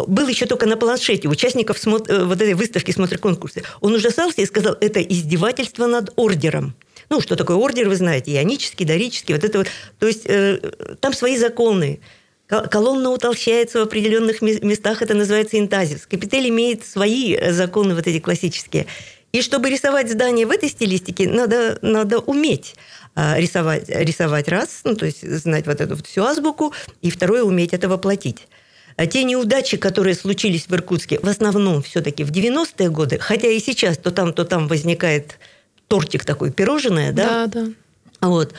был 0.07 0.27
еще 0.27 0.45
только 0.45 0.65
на 0.65 0.75
планшете 0.75 1.29
участников 1.29 1.77
э, 1.87 1.89
вот 1.89 2.41
этой 2.41 2.53
выставки 2.53 2.91
смотр-конкурса. 2.91 3.61
Он 3.79 3.93
ужасался 3.93 4.41
и 4.41 4.45
сказал, 4.45 4.75
это 4.81 5.01
издевательство 5.01 5.87
над 5.87 6.11
ордером. 6.17 6.75
Ну, 7.09 7.21
что 7.21 7.37
такое 7.37 7.55
ордер, 7.55 7.87
вы 7.87 7.95
знаете, 7.95 8.33
ионический, 8.33 8.85
дорический, 8.85 9.33
вот 9.33 9.43
это 9.45 9.59
вот. 9.59 9.67
То 9.99 10.07
есть 10.07 10.23
э, 10.25 10.59
там 10.99 11.13
свои 11.13 11.37
законы. 11.37 12.01
Кол- 12.49 12.63
Колонна 12.63 13.09
утолщается 13.09 13.79
в 13.79 13.83
определенных 13.83 14.41
ме- 14.41 14.59
местах, 14.59 15.01
это 15.01 15.13
называется 15.13 15.57
интазис. 15.57 16.05
Капитель 16.05 16.49
имеет 16.49 16.85
свои 16.85 17.33
э, 17.33 17.53
законы 17.53 17.95
вот 17.95 18.05
эти 18.05 18.19
классические. 18.19 18.85
И 19.31 19.41
чтобы 19.41 19.69
рисовать 19.69 20.11
здание 20.11 20.45
в 20.45 20.51
этой 20.51 20.69
стилистике, 20.69 21.29
надо, 21.29 21.79
надо 21.81 22.19
уметь 22.19 22.75
а, 23.13 23.37
рисовать, 23.37 23.89
рисовать 23.89 24.47
раз, 24.47 24.81
ну, 24.83 24.95
то 24.95 25.05
есть 25.05 25.27
знать 25.27 25.67
вот 25.67 25.81
эту 25.81 25.95
вот 25.95 26.07
всю 26.07 26.23
азбуку, 26.23 26.73
и 27.01 27.09
второе, 27.09 27.43
уметь 27.43 27.73
это 27.73 27.89
воплотить. 27.89 28.47
А 28.97 29.05
те 29.05 29.23
неудачи, 29.23 29.77
которые 29.77 30.15
случились 30.15 30.65
в 30.67 30.73
Иркутске, 30.73 31.19
в 31.21 31.27
основном 31.29 31.83
все-таки 31.83 32.23
в 32.23 32.31
90-е 32.31 32.89
годы, 32.89 33.19
хотя 33.19 33.47
и 33.47 33.59
сейчас 33.59 33.97
то 33.97 34.11
там, 34.11 34.33
то 34.33 34.43
там 34.43 34.67
возникает 34.67 35.37
тортик 35.87 36.25
такой, 36.25 36.51
пирожное, 36.51 37.13
да, 37.13 37.45
Да, 37.45 37.61
да. 37.61 38.27
вот. 38.27 38.53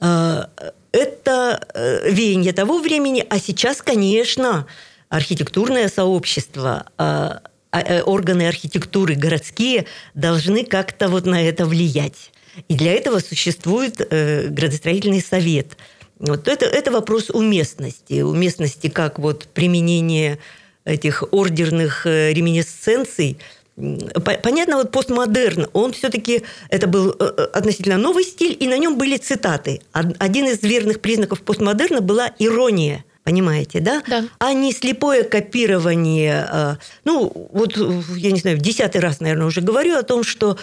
А, 0.00 0.48
Это 0.92 1.66
э, 1.74 2.10
веяние 2.10 2.52
того 2.52 2.78
времени, 2.78 3.24
а 3.28 3.38
сейчас, 3.38 3.82
конечно, 3.82 4.66
архитектурное 5.10 5.88
сообщество, 5.88 6.86
а, 6.96 7.42
э, 7.72 8.02
органы 8.02 8.48
архитектуры 8.48 9.14
городские 9.14 9.84
должны 10.14 10.64
как-то 10.64 11.08
вот 11.08 11.26
на 11.26 11.42
это 11.46 11.66
влиять. 11.66 12.30
И 12.68 12.74
для 12.74 12.92
этого 12.92 13.20
существует 13.20 14.00
э, 14.00 14.48
градостроительный 14.48 15.20
совет. 15.22 15.76
Вот 16.22 16.48
это, 16.48 16.66
это 16.66 16.90
вопрос 16.90 17.30
уместности. 17.30 18.22
Уместности 18.22 18.88
как 18.88 19.18
вот 19.18 19.48
применение 19.52 20.38
этих 20.84 21.24
ордерных 21.32 22.06
э, 22.06 22.32
реминесценций– 22.32 23.38
По- 24.24 24.34
Понятно, 24.42 24.76
вот 24.76 24.90
постмодерн, 24.90 25.66
он 25.72 25.92
все-таки, 25.92 26.42
это 26.68 26.86
был 26.86 27.10
э, 27.18 27.24
э, 27.36 27.42
относительно 27.54 27.96
новый 27.96 28.22
стиль, 28.24 28.54
и 28.60 28.68
на 28.68 28.76
нем 28.78 28.98
были 28.98 29.16
цитаты. 29.16 29.80
Од- 29.94 30.14
Один 30.18 30.46
из 30.46 30.62
верных 30.62 31.00
признаков 31.00 31.40
постмодерна 31.40 32.00
была 32.02 32.30
ирония. 32.38 33.02
Понимаете, 33.24 33.80
да? 33.80 34.02
Да. 34.08 34.24
А 34.38 34.52
не 34.52 34.72
слепое 34.72 35.22
копирование. 35.22 36.76
Ну, 37.04 37.48
вот, 37.52 37.76
я 38.16 38.32
не 38.32 38.40
знаю, 38.40 38.58
в 38.58 38.60
десятый 38.60 39.00
раз, 39.00 39.20
наверное, 39.20 39.46
уже 39.46 39.60
говорю 39.60 39.96
о 39.96 40.02
том, 40.02 40.24
что 40.24 40.58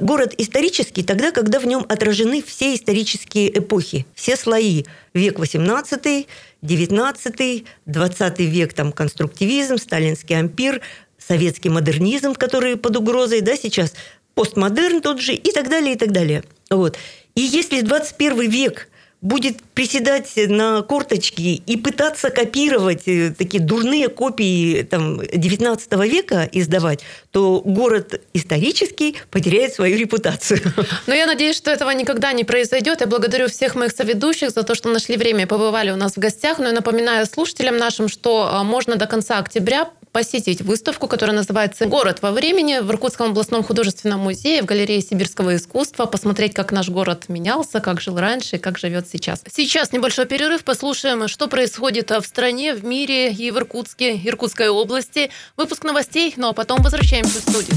город 0.00 0.34
исторический 0.38 1.02
тогда, 1.02 1.30
когда 1.30 1.60
в 1.60 1.66
нем 1.66 1.84
отражены 1.88 2.42
все 2.42 2.74
исторические 2.74 3.58
эпохи, 3.58 4.06
все 4.14 4.36
слои. 4.36 4.84
Век 5.14 5.38
18, 5.38 6.26
19, 6.62 7.64
20 7.86 8.38
век, 8.40 8.72
там, 8.72 8.92
конструктивизм, 8.92 9.78
сталинский 9.78 10.38
ампир, 10.38 10.80
советский 11.18 11.68
модернизм, 11.68 12.34
который 12.34 12.76
под 12.76 12.96
угрозой, 12.96 13.40
да, 13.40 13.56
сейчас 13.56 13.94
постмодерн 14.34 15.00
тот 15.00 15.20
же 15.20 15.34
и 15.34 15.52
так 15.52 15.68
далее, 15.68 15.94
и 15.94 15.98
так 15.98 16.12
далее. 16.12 16.44
Вот. 16.70 16.96
И 17.34 17.40
если 17.40 17.80
21 17.80 18.50
век 18.50 18.88
будет 19.20 19.62
приседать 19.74 20.32
на 20.36 20.82
корточки 20.82 21.62
и 21.66 21.76
пытаться 21.76 22.30
копировать 22.30 23.02
э, 23.06 23.34
такие 23.36 23.62
дурные 23.62 24.08
копии 24.08 24.82
там, 24.82 25.20
19 25.20 25.92
века 26.04 26.48
издавать, 26.52 27.00
то 27.32 27.60
город 27.64 28.20
исторический 28.32 29.16
потеряет 29.30 29.74
свою 29.74 29.98
репутацию. 29.98 30.60
Но 31.06 31.14
я 31.14 31.26
надеюсь, 31.26 31.56
что 31.56 31.70
этого 31.70 31.90
никогда 31.90 32.32
не 32.32 32.44
произойдет. 32.44 33.00
Я 33.00 33.08
благодарю 33.08 33.48
всех 33.48 33.74
моих 33.74 33.92
соведущих 33.92 34.50
за 34.50 34.62
то, 34.62 34.74
что 34.76 34.88
нашли 34.88 35.16
время 35.16 35.42
и 35.42 35.46
побывали 35.46 35.90
у 35.90 35.96
нас 35.96 36.14
в 36.14 36.18
гостях. 36.18 36.58
Но 36.58 36.66
я 36.66 36.72
напоминаю 36.72 37.26
слушателям 37.26 37.76
нашим, 37.76 38.08
что 38.08 38.48
а, 38.52 38.62
можно 38.62 38.96
до 38.96 39.06
конца 39.06 39.38
октября 39.38 39.90
посетить 40.18 40.62
выставку, 40.62 41.06
которая 41.06 41.36
называется 41.36 41.86
«Город 41.86 42.22
во 42.22 42.32
времени» 42.32 42.80
в 42.80 42.90
Иркутском 42.90 43.30
областном 43.30 43.62
художественном 43.62 44.18
музее 44.18 44.62
в 44.62 44.64
галерее 44.64 45.00
сибирского 45.00 45.54
искусства, 45.54 46.06
посмотреть, 46.06 46.54
как 46.54 46.72
наш 46.72 46.88
город 46.88 47.26
менялся, 47.28 47.78
как 47.78 48.00
жил 48.00 48.18
раньше 48.18 48.56
и 48.56 48.58
как 48.58 48.78
живет 48.78 49.06
сейчас. 49.08 49.44
Сейчас 49.48 49.92
небольшой 49.92 50.26
перерыв, 50.26 50.64
послушаем, 50.64 51.28
что 51.28 51.46
происходит 51.46 52.10
в 52.10 52.22
стране, 52.22 52.74
в 52.74 52.84
мире 52.84 53.30
и 53.30 53.52
в 53.52 53.58
Иркутске, 53.58 54.16
Иркутской 54.24 54.68
области. 54.68 55.30
Выпуск 55.56 55.84
новостей, 55.84 56.34
ну 56.36 56.48
а 56.48 56.52
потом 56.52 56.82
возвращаемся 56.82 57.38
в 57.38 57.42
студию. 57.42 57.76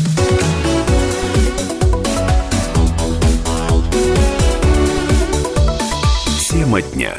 Тема 6.49 6.81
дня. 6.81 7.15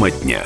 Тема 0.00 0.10
дня. 0.12 0.42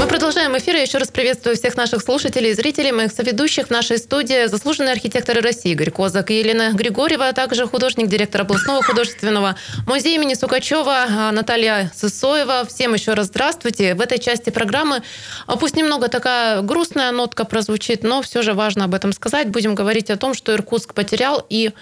Мы 0.00 0.06
продолжаем 0.06 0.56
эфир. 0.56 0.76
Я 0.76 0.80
еще 0.80 0.96
раз 0.96 1.08
приветствую 1.08 1.54
всех 1.54 1.76
наших 1.76 2.00
слушателей 2.00 2.52
и 2.52 2.54
зрителей, 2.54 2.90
моих 2.90 3.12
соведущих 3.12 3.66
в 3.66 3.70
нашей 3.70 3.98
студии. 3.98 4.46
Заслуженные 4.46 4.92
архитекторы 4.92 5.42
России 5.42 5.72
Игорь 5.72 5.90
Козак 5.90 6.30
и 6.30 6.38
Елена 6.38 6.72
Григорьева, 6.72 7.28
а 7.28 7.32
также 7.34 7.66
художник, 7.66 8.06
директор 8.06 8.40
областного 8.40 8.82
художественного 8.82 9.56
музея 9.86 10.14
имени 10.14 10.32
Сукачева 10.32 11.06
а, 11.06 11.32
Наталья 11.32 11.92
Сысоева. 11.94 12.64
Всем 12.66 12.94
еще 12.94 13.12
раз 13.12 13.26
здравствуйте. 13.26 13.94
В 13.94 14.00
этой 14.00 14.18
части 14.18 14.48
программы, 14.48 15.02
а, 15.46 15.56
пусть 15.56 15.76
немного 15.76 16.08
такая 16.08 16.62
грустная 16.62 17.12
нотка 17.12 17.44
прозвучит, 17.44 18.04
но 18.04 18.22
все 18.22 18.40
же 18.40 18.54
важно 18.54 18.84
об 18.84 18.94
этом 18.94 19.12
сказать. 19.12 19.50
Будем 19.50 19.74
говорить 19.74 20.08
о 20.08 20.16
том, 20.16 20.32
что 20.32 20.54
Иркутск 20.54 20.94
потерял 20.94 21.44
и 21.50 21.72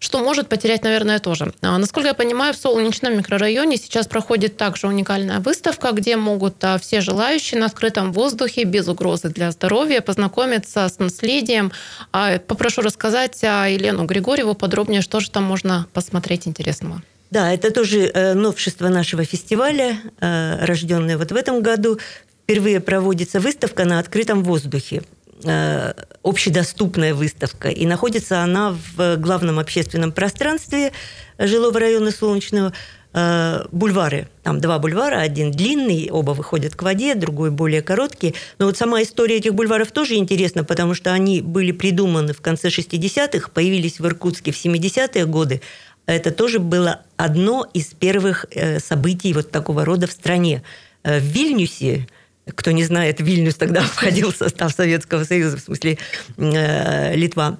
что 0.00 0.18
может 0.24 0.48
потерять, 0.48 0.82
наверное, 0.82 1.20
тоже. 1.20 1.52
А, 1.60 1.78
Насколько 1.78 2.08
я 2.08 2.14
понимаю, 2.14 2.52
в 2.54 2.56
Солнечном 2.56 3.16
микрорайоне 3.16 3.76
сейчас 3.76 4.08
проходит 4.08 4.56
также 4.56 4.88
уникальная 4.88 5.38
выставка, 5.38 5.92
где 5.92 6.16
могут 6.16 6.64
а, 6.64 6.78
все 6.78 7.00
желающие 7.00 7.60
на 7.60 7.66
открытом 7.66 8.12
воздухе 8.12 8.64
без 8.64 8.88
угрозы 8.88 9.28
для 9.28 9.52
здоровья 9.52 10.00
познакомиться 10.00 10.88
с 10.88 10.98
наследием. 10.98 11.70
А, 12.12 12.38
Попрошу 12.38 12.80
рассказать 12.80 13.40
Елену 13.42 14.06
Григорьеву 14.06 14.54
подробнее, 14.54 15.02
что 15.02 15.20
же 15.20 15.30
там 15.30 15.44
можно 15.44 15.86
посмотреть 15.92 16.48
интересного. 16.48 17.02
Да, 17.30 17.52
это 17.52 17.70
тоже 17.70 18.10
э, 18.12 18.34
новшество 18.34 18.88
нашего 18.88 19.24
фестиваля, 19.24 19.98
э, 20.20 20.64
рожденное 20.64 21.16
вот 21.16 21.30
в 21.30 21.36
этом 21.36 21.62
году. 21.62 21.98
Впервые 22.42 22.80
проводится 22.80 23.38
выставка 23.38 23.84
на 23.84 24.00
открытом 24.00 24.42
воздухе. 24.42 25.02
Э, 25.44 25.92
Общедоступная 26.22 27.14
выставка. 27.14 27.70
И 27.70 27.86
находится 27.86 28.42
она 28.42 28.76
в 28.96 29.16
главном 29.16 29.58
общественном 29.58 30.12
пространстве 30.12 30.92
жилого 31.38 31.80
района 31.80 32.10
Солнечного 32.10 32.74
э, 33.14 33.64
бульвары. 33.72 34.28
Там 34.42 34.60
два 34.60 34.78
бульвара, 34.78 35.16
один 35.16 35.50
длинный, 35.50 36.10
оба 36.10 36.32
выходят 36.32 36.74
к 36.74 36.82
воде, 36.82 37.14
другой 37.14 37.50
более 37.50 37.80
короткий. 37.80 38.34
Но 38.58 38.66
вот 38.66 38.76
сама 38.76 39.02
история 39.02 39.36
этих 39.36 39.54
бульваров 39.54 39.92
тоже 39.92 40.16
интересна, 40.16 40.62
потому 40.62 40.92
что 40.92 41.10
они 41.10 41.40
были 41.40 41.72
придуманы 41.72 42.34
в 42.34 42.42
конце 42.42 42.68
60-х, 42.68 43.48
появились 43.54 43.98
в 43.98 44.06
Иркутске 44.06 44.52
в 44.52 44.62
70-е 44.62 45.24
годы. 45.24 45.62
это 46.04 46.32
тоже 46.32 46.58
было 46.58 47.00
одно 47.16 47.66
из 47.72 47.86
первых 47.86 48.44
э, 48.50 48.78
событий 48.78 49.32
вот 49.32 49.50
такого 49.50 49.86
рода 49.86 50.06
в 50.06 50.12
стране. 50.12 50.62
В 51.02 51.20
Вильнюсе, 51.20 52.06
кто 52.54 52.70
не 52.70 52.84
знает, 52.84 53.20
Вильнюс 53.20 53.54
тогда 53.54 53.80
входил 53.94 54.32
в 54.32 54.36
состав 54.36 54.72
Советского 54.72 55.24
Союза, 55.24 55.56
в 55.56 55.60
смысле 55.60 55.98
э, 56.36 57.14
Литва, 57.16 57.58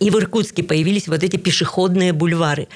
и 0.00 0.10
в 0.10 0.18
Иркутске 0.18 0.62
появились 0.62 1.08
вот 1.08 1.22
эти 1.22 1.36
пешеходные 1.36 2.12
бульвары. 2.12 2.68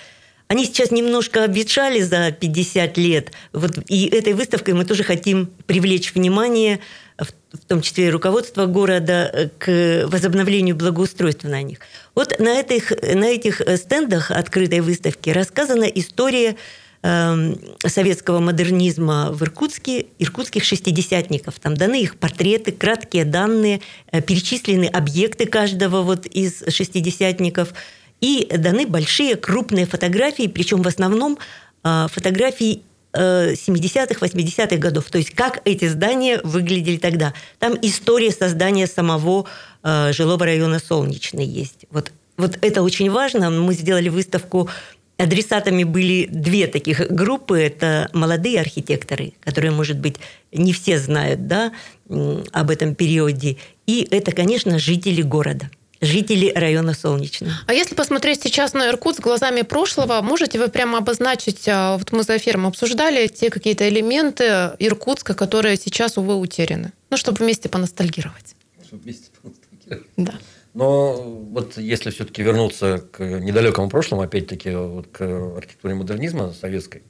Они 0.49 0.67
сейчас 0.67 0.91
немножко 0.91 1.45
обветшали 1.45 2.01
за 2.03 2.31
50 2.31 2.99
лет. 2.99 3.33
Вот, 3.53 3.79
и 3.89 4.07
этой 4.09 4.35
выставкой 4.35 4.75
мы 4.75 4.85
тоже 4.85 5.03
хотим 5.03 5.51
привлечь 5.67 6.15
внимание, 6.15 6.81
в, 7.17 7.29
в 7.57 7.65
том 7.67 7.81
числе 7.81 8.09
и 8.09 8.11
руководство 8.11 8.67
города, 8.67 9.31
э, 9.33 9.49
к 9.59 10.09
возобновлению 10.09 10.77
благоустройства 10.77 11.49
на 11.49 11.63
них. 11.63 11.79
Вот 12.15 12.39
на 12.39 12.61
этих, 12.61 12.91
на 12.91 13.25
этих 13.25 13.63
стендах 13.77 14.31
открытой 14.31 14.81
выставки 14.81 15.31
рассказана 15.31 15.85
история 15.85 16.51
э, 16.51 16.55
советского 17.03 18.39
модернизма 18.39 19.31
в 19.33 19.43
Иркутске, 19.43 20.07
иркутских 20.21 20.63
шестидесятников. 20.63 21.59
Там 21.59 21.75
даны 21.75 22.01
их 22.01 22.17
портреты, 22.17 22.71
краткие 22.71 23.25
данные, 23.25 23.81
э, 24.13 24.21
перечислены 24.23 24.85
объекты 24.87 25.47
каждого 25.47 26.03
вот 26.03 26.27
из 26.27 26.63
шестидесятников– 26.69 27.75
и 28.23 28.49
даны 28.57 28.87
большие 28.87 29.37
крупные 29.37 29.85
фотографии, 29.85 30.47
причем 30.47 30.81
в 30.81 30.87
основном 30.89 31.39
э, 31.85 32.07
фотографии 32.11 32.83
70-х, 33.13 34.25
э, 34.25 34.29
80-х 34.29 34.77
годов. 34.77 35.11
То 35.11 35.19
есть 35.19 35.31
как 35.33 35.61
эти 35.67 35.89
здания 35.89 36.41
выглядели 36.45 36.97
тогда. 36.97 37.35
Там 37.59 37.77
история 37.83 38.31
создания 38.31 38.87
самого 38.87 39.47
жилого 39.85 40.47
района 40.47 40.79
Солнечный 40.79 41.45
есть. 41.45 41.87
Вот, 41.91 42.13
вот 42.37 42.57
это 42.63 42.83
очень 42.83 43.11
важно. 43.11 43.51
Мы 43.51 43.75
сделали 43.75 44.09
выставку 44.09 44.71
Адресатами 45.19 45.85
были 45.85 46.27
две 46.31 46.67
таких 46.67 47.11
группы. 47.11 47.61
Это 47.61 48.11
молодые 48.13 48.61
архитекторы, 48.61 49.35
которые, 49.41 49.71
может 49.71 49.99
быть, 49.99 50.17
не 50.53 50.73
все 50.73 50.99
знают 50.99 51.47
да, 51.47 51.73
об 52.09 52.71
этом 52.71 52.95
периоде. 52.95 53.57
И 53.87 54.07
это, 54.11 54.33
конечно, 54.33 54.79
жители 54.79 55.23
города– 55.23 55.71
жителей 56.03 56.53
района 56.53 56.93
Солнечный. 56.93 57.51
А 57.67 57.73
если 57.73 57.95
посмотреть 57.95 58.43
сейчас 58.43 58.75
на 58.75 58.89
Иркутск 58.91 59.21
глазами 59.21 59.63
прошлого, 59.63 60.21
можете 60.21 60.59
вы 60.59 60.69
прямо 60.69 60.99
обозначить, 60.99 61.67
а, 61.69 61.97
вот 61.97 62.13
мы 62.13 62.25
за 62.25 62.37
эфиром 62.37 62.67
обсуждали 62.67 63.29
те 63.29 63.51
какие-то 63.51 63.89
элементы 63.89 64.73
Иркутска, 64.81 65.35
которые 65.35 65.77
сейчас, 65.77 66.19
увы, 66.19 66.35
утеряны? 66.35 66.93
Ну, 67.11 67.17
чтобы 67.17 67.39
вместе 67.39 67.69
поностальгировать. 67.69 68.57
Чтобы 68.85 69.05
вместе 69.05 69.31
поностальгировать. 69.41 70.09
Да. 70.17 70.35
Но 70.75 71.15
вот 71.15 71.77
если 71.77 72.11
все-таки 72.11 72.43
вернуться 72.43 73.05
к 73.11 73.21
недалекому 73.21 73.91
прошлому, 73.91 74.23
опять-таки 74.23 74.71
вот 74.71 75.09
к 75.09 75.21
архитектуре 75.57 75.95
модернизма 75.95 76.53
советской, 76.53 77.03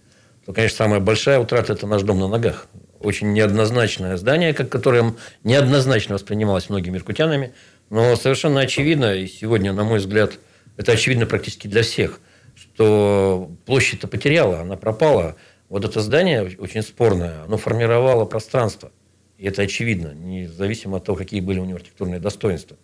то, 0.45 0.53
конечно, 0.53 0.79
самая 0.79 1.01
большая 1.01 1.39
утрата– 1.39 1.73
это 1.75 1.87
наш 1.87 2.03
дом 2.03 2.19
на 2.19 2.27
ногах. 2.27 2.67
Очень 2.99 3.33
неоднозначное 3.33 4.17
здание, 4.17 4.53
как 4.55 4.69
которое 4.69 5.15
неоднозначно 5.45 6.15
воспринималось 6.15 6.69
многими 6.69 6.97
иркутянами– 6.97 7.53
но 7.93 8.17
совершенно 8.17 8.61
очевидно, 8.61 9.15
и 9.15 9.27
сегодня, 9.27 9.75
на 9.75 9.85
мой 9.85 9.99
взгляд, 9.99 10.39
это 10.79 10.93
очевидно 10.93 11.27
практически 11.27 11.69
для 11.69 11.83
всех, 11.83 12.21
что 12.55 13.51
площадь-то 13.67 14.09
потеряла, 14.09 14.61
она 14.61 14.79
пропала. 14.79 15.37
Вот 15.69 15.85
это 15.85 16.01
здание 16.01 16.57
очень 16.59 16.81
спорное, 16.81 17.43
оно 17.45 17.59
формировало 17.59 18.25
пространство. 18.25 18.91
И 19.37 19.47
это 19.47 19.61
очевидно, 19.61 20.15
независимо 20.15 20.97
от 20.97 21.05
того, 21.05 21.19
какие 21.19 21.41
были 21.41 21.59
у 21.59 21.67
него 21.67 21.77
архитектурные 21.77 22.19
достоинства. 22.19 22.79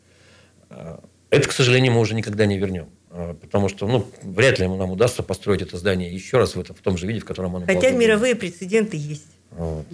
А, 0.71 1.03
это, 1.31 1.49
к 1.49 1.53
сожалению, 1.53 1.93
мы 1.93 2.01
уже 2.01 2.15
никогда 2.15 2.47
не 2.47 2.59
вернем. 2.59 2.89
А, 3.11 3.35
потому 3.35 3.69
что 3.69 3.87
ну, 3.87 4.07
вряд 4.23 4.59
ли 4.59 4.67
нам 4.67 4.91
удастся 4.91 5.23
построить 5.23 5.63
это 5.63 5.77
здание 5.77 6.13
еще 6.13 6.39
раз 6.39 6.55
в, 6.55 6.61
это, 6.61 6.75
в 6.75 6.81
том 6.81 6.97
же 6.97 7.07
виде, 7.07 7.21
в 7.21 7.25
котором 7.25 7.57
оно 7.57 7.67
Хотя 7.67 7.91
мировые 7.91 8.35
прецеденты 8.35 8.97
есть. 8.97 9.29
Вот. 9.51 9.87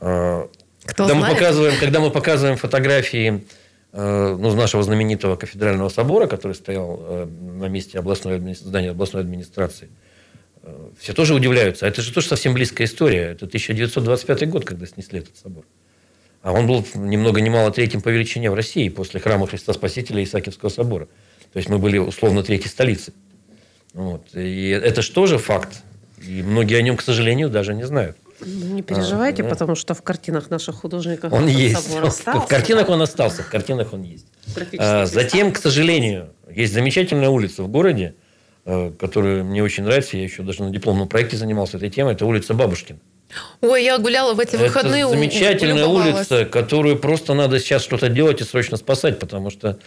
А, 0.00 0.48
Кто 0.84 1.06
когда, 1.06 1.14
мы 1.14 1.28
показываем, 1.28 1.74
когда 1.78 2.00
мы 2.00 2.10
показываем 2.10 2.56
фотографии 2.56 3.44
Э, 3.92 4.36
ну, 4.38 4.54
нашего 4.54 4.84
знаменитого 4.84 5.34
кафедрального 5.34 5.88
собора, 5.88 6.28
который 6.28 6.52
стоял 6.52 7.00
э, 7.02 7.26
на 7.26 7.66
месте 7.66 7.98
областной, 7.98 8.54
здания 8.54 8.90
областной 8.90 9.22
администрации, 9.22 9.88
э, 10.62 10.90
все 11.00 11.12
тоже 11.12 11.34
удивляются. 11.34 11.86
А 11.86 11.88
это 11.88 12.00
же 12.00 12.12
тоже 12.12 12.28
совсем 12.28 12.54
близкая 12.54 12.86
история. 12.86 13.32
Это 13.32 13.46
1925 13.46 14.48
год, 14.48 14.64
когда 14.64 14.86
снесли 14.86 15.18
этот 15.18 15.36
собор. 15.36 15.64
А 16.42 16.52
он 16.52 16.66
был 16.66 16.84
ни 16.94 17.16
много 17.16 17.40
ни 17.40 17.48
мало 17.48 17.70
третьим 17.70 18.00
по 18.00 18.08
величине 18.08 18.50
в 18.50 18.54
России 18.54 18.88
после 18.88 19.20
храма 19.20 19.46
Христа 19.46 19.72
Спасителя 19.72 20.20
и 20.20 20.24
Исаакиевского 20.24 20.70
собора. 20.70 21.06
То 21.52 21.58
есть 21.58 21.68
мы 21.68 21.78
были 21.78 21.98
условно 21.98 22.42
третьей 22.42 22.70
столицей. 22.70 23.14
Вот. 23.92 24.22
И 24.34 24.68
это 24.68 25.02
же 25.02 25.12
тоже 25.12 25.38
факт. 25.38 25.82
И 26.26 26.42
многие 26.42 26.76
о 26.76 26.82
нем, 26.82 26.96
к 26.96 27.02
сожалению, 27.02 27.50
даже 27.50 27.74
не 27.74 27.84
знают. 27.84 28.16
Не 28.44 28.82
переживайте, 28.82 29.42
а, 29.42 29.48
потому 29.48 29.74
что 29.74 29.92
в 29.94 30.02
картинах 30.02 30.48
наших 30.48 30.76
художников 30.76 31.32
он 31.32 31.46
есть. 31.46 31.90
В 31.90 32.46
картинах 32.46 32.88
он 32.88 33.02
остался, 33.02 33.42
в 33.42 33.48
картинах 33.50 33.92
он 33.92 34.02
есть. 34.02 34.26
А, 34.78 35.04
затем, 35.04 35.52
к 35.52 35.58
сожалению, 35.58 36.30
есть 36.50 36.72
замечательная 36.72 37.28
улица 37.28 37.62
в 37.62 37.68
городе, 37.68 38.14
э, 38.64 38.92
которая 38.98 39.42
мне 39.42 39.62
очень 39.62 39.84
нравится. 39.84 40.16
Я 40.16 40.22
еще 40.22 40.42
даже 40.42 40.62
на 40.62 40.70
дипломном 40.70 41.06
проекте 41.06 41.36
занимался 41.36 41.76
этой 41.76 41.90
темой. 41.90 42.14
Это 42.14 42.24
улица 42.24 42.54
Бабушкин. 42.54 42.98
Ой, 43.60 43.84
я 43.84 43.98
гуляла 43.98 44.34
в 44.34 44.40
эти 44.40 44.56
выходные. 44.56 45.02
Это 45.02 45.10
замечательная 45.10 45.86
улица, 45.86 46.44
которую 46.44 46.98
просто 46.98 47.34
надо 47.34 47.58
сейчас 47.58 47.82
что-то 47.82 48.08
делать 48.08 48.40
и 48.40 48.44
срочно 48.44 48.76
спасать, 48.76 49.18
потому 49.18 49.50
что 49.50 49.78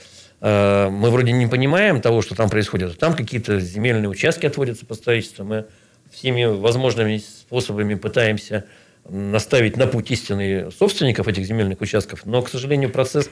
э, 0.42 0.90
мы 0.90 1.10
вроде 1.10 1.32
не 1.32 1.48
понимаем 1.48 2.02
того, 2.02 2.22
что 2.22 2.36
там 2.36 2.50
происходит. 2.50 2.98
Там 2.98 3.16
какие-то 3.16 3.60
земельные 3.60 4.10
участки 4.10 4.46
отводятся 4.46 4.86
по 4.86 4.96
строительству. 4.96 5.44
Мы 5.44 5.66
всеми 6.12 6.46
возможными 6.46 7.18
способами 7.18 7.96
пытаемся 7.96 8.66
наставить 9.10 9.76
на 9.76 9.88
путь 9.88 10.12
истины 10.12 10.72
собственников 10.72 11.28
этих 11.28 11.46
земельных 11.46 11.82
участков, 11.82 12.26
но, 12.26 12.42
к 12.42 12.50
сожалению, 12.50 12.90
процесс 12.90 13.30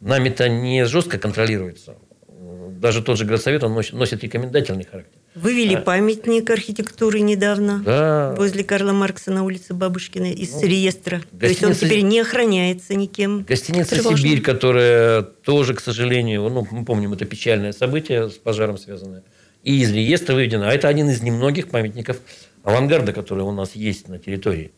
нами-то 0.00 0.48
не 0.48 0.84
жестко 0.84 1.18
контролируется. 1.18 1.96
Даже 2.28 3.02
тот 3.02 3.16
же 3.16 3.24
городсовет 3.24 3.64
он 3.64 3.72
носит 3.74 4.22
рекомендательный 4.22 4.84
характер. 4.84 5.15
Вывели 5.36 5.74
а... 5.74 5.80
памятник 5.82 6.48
архитектуры 6.48 7.20
недавно 7.20 7.82
да. 7.84 8.34
возле 8.38 8.64
Карла 8.64 8.92
Маркса 8.92 9.30
на 9.30 9.44
улице 9.44 9.74
Бабушкиной 9.74 10.32
из 10.32 10.54
ну, 10.54 10.66
реестра. 10.66 11.20
То 11.38 11.46
есть 11.46 11.62
он 11.62 11.74
теперь 11.74 12.00
не 12.00 12.20
охраняется 12.20 12.94
никем. 12.94 13.44
Гостиница 13.46 13.96
Тревожно. 13.96 14.16
«Сибирь», 14.16 14.40
которая 14.40 15.20
тоже, 15.22 15.74
к 15.74 15.80
сожалению, 15.80 16.48
ну, 16.48 16.66
мы 16.70 16.86
помним, 16.86 17.12
это 17.12 17.26
печальное 17.26 17.72
событие 17.72 18.30
с 18.30 18.32
пожаром 18.32 18.78
связанное, 18.78 19.24
и 19.62 19.82
из 19.82 19.92
реестра 19.92 20.34
выведено. 20.34 20.68
А 20.68 20.72
это 20.72 20.88
один 20.88 21.10
из 21.10 21.20
немногих 21.20 21.68
памятников 21.68 22.16
авангарда, 22.62 23.12
который 23.12 23.44
у 23.44 23.52
нас 23.52 23.72
есть 23.74 24.08
на 24.08 24.18
территории. 24.18 24.72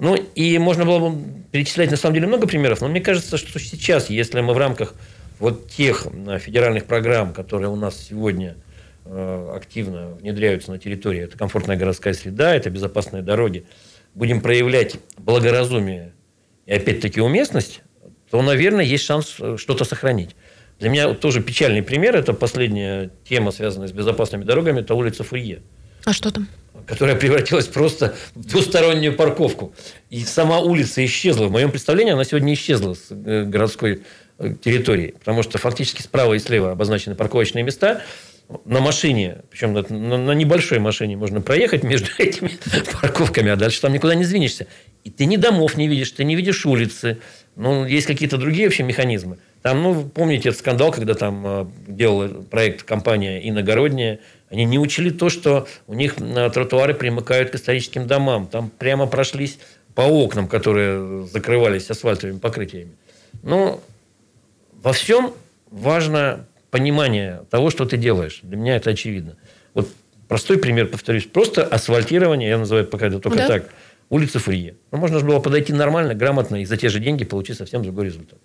Ну, 0.00 0.16
и 0.16 0.58
можно 0.58 0.84
было 0.84 1.10
бы 1.10 1.24
перечислять, 1.52 1.92
на 1.92 1.96
самом 1.96 2.14
деле, 2.14 2.26
много 2.26 2.48
примеров, 2.48 2.80
но 2.80 2.88
мне 2.88 3.00
кажется, 3.00 3.36
что 3.36 3.60
сейчас, 3.60 4.10
если 4.10 4.40
мы 4.40 4.52
в 4.52 4.58
рамках 4.58 4.94
вот 5.38 5.70
тех 5.70 6.08
э, 6.10 6.40
федеральных 6.40 6.86
программ, 6.86 7.32
которые 7.32 7.70
у 7.70 7.76
нас 7.76 7.96
сегодня 8.08 8.56
активно 9.04 10.14
внедряются 10.14 10.70
на 10.70 10.78
территории, 10.78 11.22
это 11.22 11.36
комфортная 11.36 11.76
городская 11.76 12.14
среда, 12.14 12.54
это 12.54 12.70
безопасные 12.70 13.22
дороги, 13.22 13.66
будем 14.14 14.40
проявлять 14.40 14.96
благоразумие 15.18 16.12
и, 16.66 16.72
опять-таки, 16.72 17.20
уместность, 17.20 17.82
то, 18.30 18.40
наверное, 18.40 18.84
есть 18.84 19.04
шанс 19.04 19.36
э, 19.40 19.56
что-то 19.58 19.84
сохранить. 19.84 20.34
Для 20.78 20.88
меня 20.88 21.12
тоже 21.14 21.42
печальный 21.42 21.82
пример, 21.82 22.16
это 22.16 22.32
последняя 22.32 23.10
тема, 23.28 23.50
связанная 23.50 23.88
с 23.88 23.92
безопасными 23.92 24.44
дорогами, 24.44 24.80
это 24.80 24.94
улица 24.94 25.22
Фурье. 25.22 25.60
А 26.04 26.12
что 26.12 26.30
там? 26.30 26.48
Которая 26.86 27.14
превратилась 27.14 27.66
просто 27.66 28.14
в 28.34 28.44
двустороннюю 28.44 29.14
парковку. 29.14 29.74
И 30.10 30.24
сама 30.24 30.60
улица 30.60 31.04
исчезла. 31.04 31.46
В 31.46 31.52
моем 31.52 31.70
представлении 31.70 32.12
она 32.12 32.24
сегодня 32.24 32.54
исчезла 32.54 32.94
с 32.94 33.08
э, 33.10 33.44
городской 33.44 34.02
э, 34.38 34.54
территории. 34.64 35.14
Потому 35.18 35.42
что 35.42 35.58
фактически 35.58 36.02
справа 36.02 36.34
и 36.34 36.38
слева 36.38 36.72
обозначены 36.72 37.14
парковочные 37.14 37.62
места. 37.62 38.02
На 38.64 38.80
машине, 38.80 39.38
причем 39.50 39.72
на, 39.72 39.82
на, 40.18 40.32
небольшой 40.32 40.78
машине 40.78 41.16
можно 41.16 41.40
проехать 41.40 41.82
между 41.82 42.08
этими 42.18 42.50
парковками, 43.00 43.50
а 43.50 43.56
дальше 43.56 43.80
там 43.80 43.92
никуда 43.92 44.14
не 44.14 44.24
сдвинешься. 44.24 44.66
И 45.04 45.10
ты 45.10 45.24
ни 45.26 45.36
домов 45.36 45.76
не 45.76 45.88
видишь, 45.88 46.10
ты 46.12 46.24
не 46.24 46.36
видишь 46.36 46.64
улицы. 46.66 47.18
Ну, 47.56 47.84
есть 47.84 48.06
какие-то 48.06 48.38
другие 48.38 48.66
вообще 48.66 48.82
механизмы. 48.82 49.38
Там, 49.62 49.82
ну, 49.82 50.04
помните 50.08 50.48
этот 50.48 50.60
скандал, 50.60 50.90
когда 50.90 51.14
там 51.14 51.42
э, 51.46 51.66
делала 51.86 52.28
проект 52.28 52.82
компания 52.82 53.46
иногородняя, 53.48 54.20
они 54.50 54.64
не 54.64 54.78
учли 54.78 55.10
то, 55.10 55.28
что 55.28 55.66
у 55.86 55.94
них 55.94 56.16
э, 56.18 56.50
тротуары 56.50 56.94
примыкают 56.94 57.50
к 57.50 57.54
историческим 57.54 58.06
домам. 58.06 58.46
Там 58.46 58.70
прямо 58.70 59.06
прошлись 59.06 59.58
по 59.94 60.02
окнам, 60.02 60.48
которые 60.48 61.26
закрывались 61.26 61.90
асфальтовыми 61.90 62.38
покрытиями. 62.38 62.92
Но 63.42 63.82
во 64.82 64.92
всем 64.92 65.32
важно 65.70 66.46
понимание 66.72 67.44
того, 67.50 67.70
что 67.70 67.84
ты 67.84 67.98
делаешь. 67.98 68.40
Для 68.42 68.56
меня 68.56 68.76
это 68.76 68.90
очевидно. 68.90 69.36
Вот 69.74 69.88
простой 70.26 70.58
пример, 70.58 70.88
повторюсь. 70.88 71.26
Просто 71.26 71.64
асфальтирование, 71.64 72.48
я 72.48 72.58
называю 72.58 72.86
пока 72.86 73.06
это 73.06 73.20
только 73.20 73.38
да? 73.38 73.46
так, 73.46 73.68
улицы 74.08 74.38
Фрие. 74.38 74.76
Ну, 74.90 74.98
можно 74.98 75.20
же 75.20 75.26
было 75.26 75.38
подойти 75.38 75.74
нормально, 75.74 76.14
грамотно 76.14 76.62
и 76.62 76.64
за 76.64 76.78
те 76.78 76.88
же 76.88 76.98
деньги 76.98 77.24
получить 77.24 77.58
совсем 77.58 77.82
другой 77.82 78.06
результат. 78.06 78.38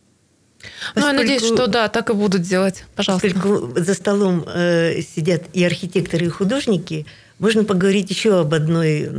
Ну, 0.96 1.08
я 1.08 1.14
надеюсь, 1.14 1.46
что 1.46 1.68
да, 1.68 1.88
так 1.88 2.10
и 2.10 2.14
будут 2.14 2.42
делать. 2.42 2.84
Пожалуйста. 2.96 3.30
Поскольку 3.30 3.80
за 3.80 3.94
столом 3.94 4.44
э, 4.46 5.02
сидят 5.02 5.44
и 5.54 5.64
архитекторы, 5.64 6.26
и 6.26 6.30
художники, 6.30 7.06
можно 7.40 7.64
поговорить 7.64 8.10
еще 8.10 8.42
об 8.42 8.54
одной 8.54 9.10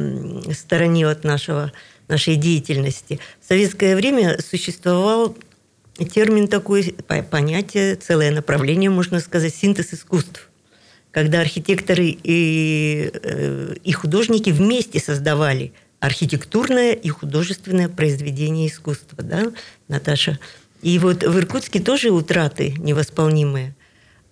стороне 0.52 1.08
от 1.08 1.24
нашего, 1.24 1.72
нашей 2.08 2.36
деятельности. 2.36 3.20
В 3.40 3.48
советское 3.48 3.96
время 3.96 4.38
существовал 4.42 5.34
термин 6.04 6.48
такой, 6.48 6.94
понятие, 7.30 7.96
целое 7.96 8.30
направление, 8.30 8.90
можно 8.90 9.20
сказать, 9.20 9.54
синтез 9.54 9.92
искусств. 9.92 10.48
Когда 11.10 11.40
архитекторы 11.40 12.16
и, 12.22 13.10
э, 13.12 13.74
и 13.82 13.92
художники 13.92 14.50
вместе 14.50 15.00
создавали 15.00 15.72
архитектурное 16.00 16.92
и 16.92 17.08
художественное 17.08 17.88
произведение 17.88 18.68
искусства, 18.68 19.22
да, 19.22 19.52
Наташа? 19.88 20.38
И 20.82 20.98
вот 20.98 21.24
в 21.24 21.38
Иркутске 21.38 21.80
тоже 21.80 22.10
утраты 22.10 22.74
невосполнимые. 22.78 23.74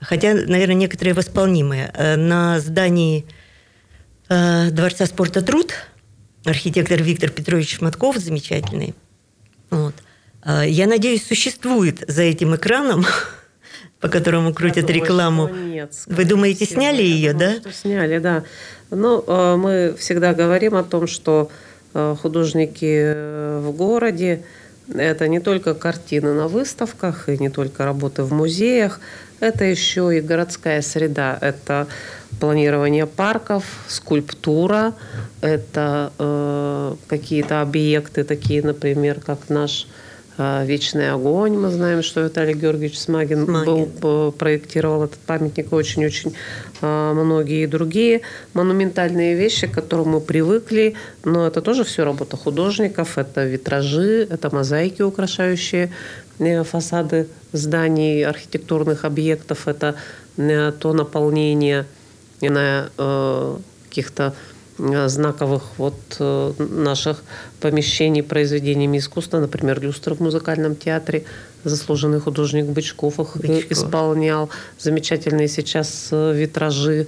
Хотя, 0.00 0.34
наверное, 0.34 0.76
некоторые 0.76 1.14
восполнимые. 1.14 1.90
Э, 1.94 2.16
на 2.16 2.60
здании 2.60 3.26
э, 4.28 4.70
Дворца 4.70 5.06
спорта 5.06 5.42
«Труд» 5.42 5.74
архитектор 6.46 7.02
Виктор 7.02 7.30
Петрович 7.30 7.76
Шматков, 7.76 8.16
замечательный, 8.18 8.94
вот, 9.70 9.94
я 10.46 10.86
надеюсь, 10.86 11.26
существует 11.26 12.04
за 12.06 12.22
этим 12.22 12.54
экраном, 12.54 13.04
по 14.00 14.08
которому 14.08 14.54
крутят 14.54 14.86
думаю, 14.86 15.02
рекламу. 15.02 15.48
Нет, 15.48 15.92
Вы 16.06 16.24
думаете, 16.24 16.66
всего. 16.66 16.80
сняли 16.80 17.02
ее, 17.02 17.32
думаю, 17.32 17.60
да? 17.62 17.72
сняли, 17.72 18.18
да. 18.18 18.44
Ну, 18.90 19.56
мы 19.56 19.94
всегда 19.98 20.34
говорим 20.34 20.74
о 20.76 20.84
том, 20.84 21.06
что 21.06 21.50
художники 21.92 23.14
в 23.60 23.72
городе 23.72 24.44
это 24.94 25.26
не 25.26 25.40
только 25.40 25.74
картины 25.74 26.32
на 26.32 26.48
выставках 26.48 27.28
и 27.28 27.38
не 27.38 27.48
только 27.48 27.84
работы 27.84 28.22
в 28.22 28.32
музеях, 28.32 29.00
это 29.40 29.64
еще 29.64 30.16
и 30.16 30.20
городская 30.20 30.80
среда. 30.80 31.36
Это 31.40 31.88
планирование 32.40 33.06
парков, 33.06 33.64
скульптура, 33.88 34.94
это 35.40 36.12
э, 36.18 36.94
какие-то 37.08 37.62
объекты, 37.62 38.24
такие, 38.24 38.62
например, 38.62 39.20
как 39.20 39.48
наш 39.48 39.86
Вечный 40.38 41.10
огонь. 41.12 41.56
Мы 41.56 41.70
знаем, 41.70 42.02
что 42.02 42.20
Виталий 42.20 42.52
Георгиевич 42.52 42.98
Смагин, 42.98 43.46
Смагин. 43.46 43.86
был, 44.00 44.32
проектировал 44.32 45.04
этот 45.04 45.18
памятник, 45.20 45.72
очень-очень 45.72 46.34
а, 46.82 47.14
многие 47.14 47.66
другие 47.66 48.20
монументальные 48.52 49.34
вещи, 49.34 49.66
к 49.66 49.72
которым 49.72 50.10
мы 50.10 50.20
привыкли. 50.20 50.94
Но 51.24 51.46
это 51.46 51.62
тоже 51.62 51.84
все 51.84 52.04
работа 52.04 52.36
художников. 52.36 53.16
Это 53.16 53.46
витражи, 53.46 54.26
это 54.28 54.54
мозаики, 54.54 55.00
украшающие 55.00 55.90
э, 56.38 56.64
фасады 56.64 57.28
зданий, 57.52 58.22
архитектурных 58.26 59.06
объектов. 59.06 59.66
Это 59.66 59.94
э, 60.36 60.72
то 60.78 60.92
наполнение 60.92 61.86
на 62.42 62.90
э, 62.98 63.56
каких-то 63.88 64.34
Э, 64.34 64.55
знаковых 64.78 65.62
вот 65.78 65.94
э, 66.18 66.52
наших 66.58 67.22
помещений 67.60 68.22
произведениями 68.22 68.98
искусства, 68.98 69.40
например, 69.40 69.80
люстра 69.80 70.14
в 70.14 70.20
музыкальном 70.20 70.76
театре, 70.76 71.24
заслуженный 71.64 72.20
художник 72.20 72.66
Бычков 72.66 73.18
их 73.18 73.36
Бычков. 73.36 73.72
исполнял, 73.72 74.50
замечательные 74.78 75.48
сейчас 75.48 76.08
э, 76.10 76.32
витражи, 76.34 77.06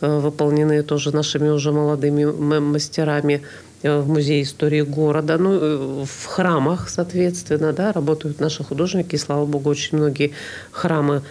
выполненные 0.00 0.82
тоже 0.82 1.12
нашими 1.12 1.48
уже 1.48 1.72
молодыми 1.72 2.24
мастерами 2.24 3.42
в 3.82 4.08
Музее 4.08 4.42
истории 4.42 4.82
города, 4.82 5.38
ну, 5.38 6.04
в 6.04 6.26
храмах, 6.26 6.88
соответственно, 6.88 7.72
да, 7.72 7.92
работают 7.92 8.38
наши 8.38 8.62
художники, 8.62 9.16
и, 9.16 9.18
слава 9.18 9.44
богу, 9.44 9.68
очень 9.70 9.98
многие 9.98 10.34
храмы 10.70 11.22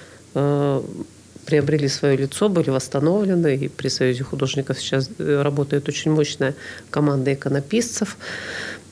приобрели 1.48 1.88
свое 1.88 2.18
лицо, 2.18 2.50
были 2.50 2.70
восстановлены. 2.70 3.56
И 3.56 3.68
при 3.70 3.90
Союзе 3.90 4.24
художников 4.24 4.80
сейчас 4.80 5.10
э, 5.18 5.42
работает 5.42 5.88
очень 5.88 6.12
мощная 6.12 6.54
команда 6.90 7.34
иконописцев. 7.34 8.18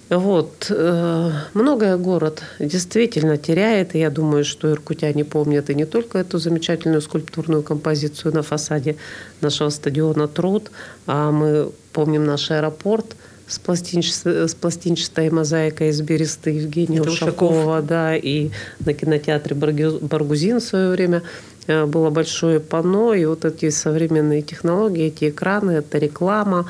Вот. 0.10 0.68
Э, 0.70 1.32
многое 1.54 1.98
город 1.98 2.44
действительно 2.60 3.38
теряет, 3.38 3.96
и 3.96 4.00
я 4.00 4.10
думаю, 4.10 4.46
что 4.46 4.72
иркутяне 4.72 5.26
помнят 5.26 5.70
и 5.70 5.76
не 5.76 5.86
только 5.86 6.20
эту 6.20 6.38
замечательную 6.38 7.02
скульптурную 7.02 7.64
композицию 7.64 8.34
на 8.34 8.42
фасаде 8.42 8.96
нашего 9.42 9.70
стадиона 9.70 10.28
«Труд», 10.28 10.72
а 11.08 11.32
мы 11.32 11.72
помним 11.92 12.26
наш 12.26 12.52
аэропорт 12.52 13.16
с, 13.48 13.60
пластинчатой, 13.60 14.48
с 14.48 14.56
пластинчатой 14.56 15.30
мозаикой 15.30 15.90
из 15.90 16.02
бересты 16.02 16.52
Евгения 16.52 17.02
Ушакова, 17.02 17.82
да, 17.82 18.16
и 18.16 18.50
на 18.86 18.94
кинотеатре 18.94 19.56
Баргузин 19.56 20.60
в 20.60 20.64
свое 20.64 20.90
время 20.90 21.22
было 21.68 22.10
большое 22.10 22.60
панно, 22.60 23.14
и 23.14 23.26
вот 23.26 23.46
эти 23.46 23.70
современные 23.70 24.42
технологии, 24.42 25.08
эти 25.08 25.30
экраны, 25.30 25.72
это 25.72 25.98
реклама, 25.98 26.70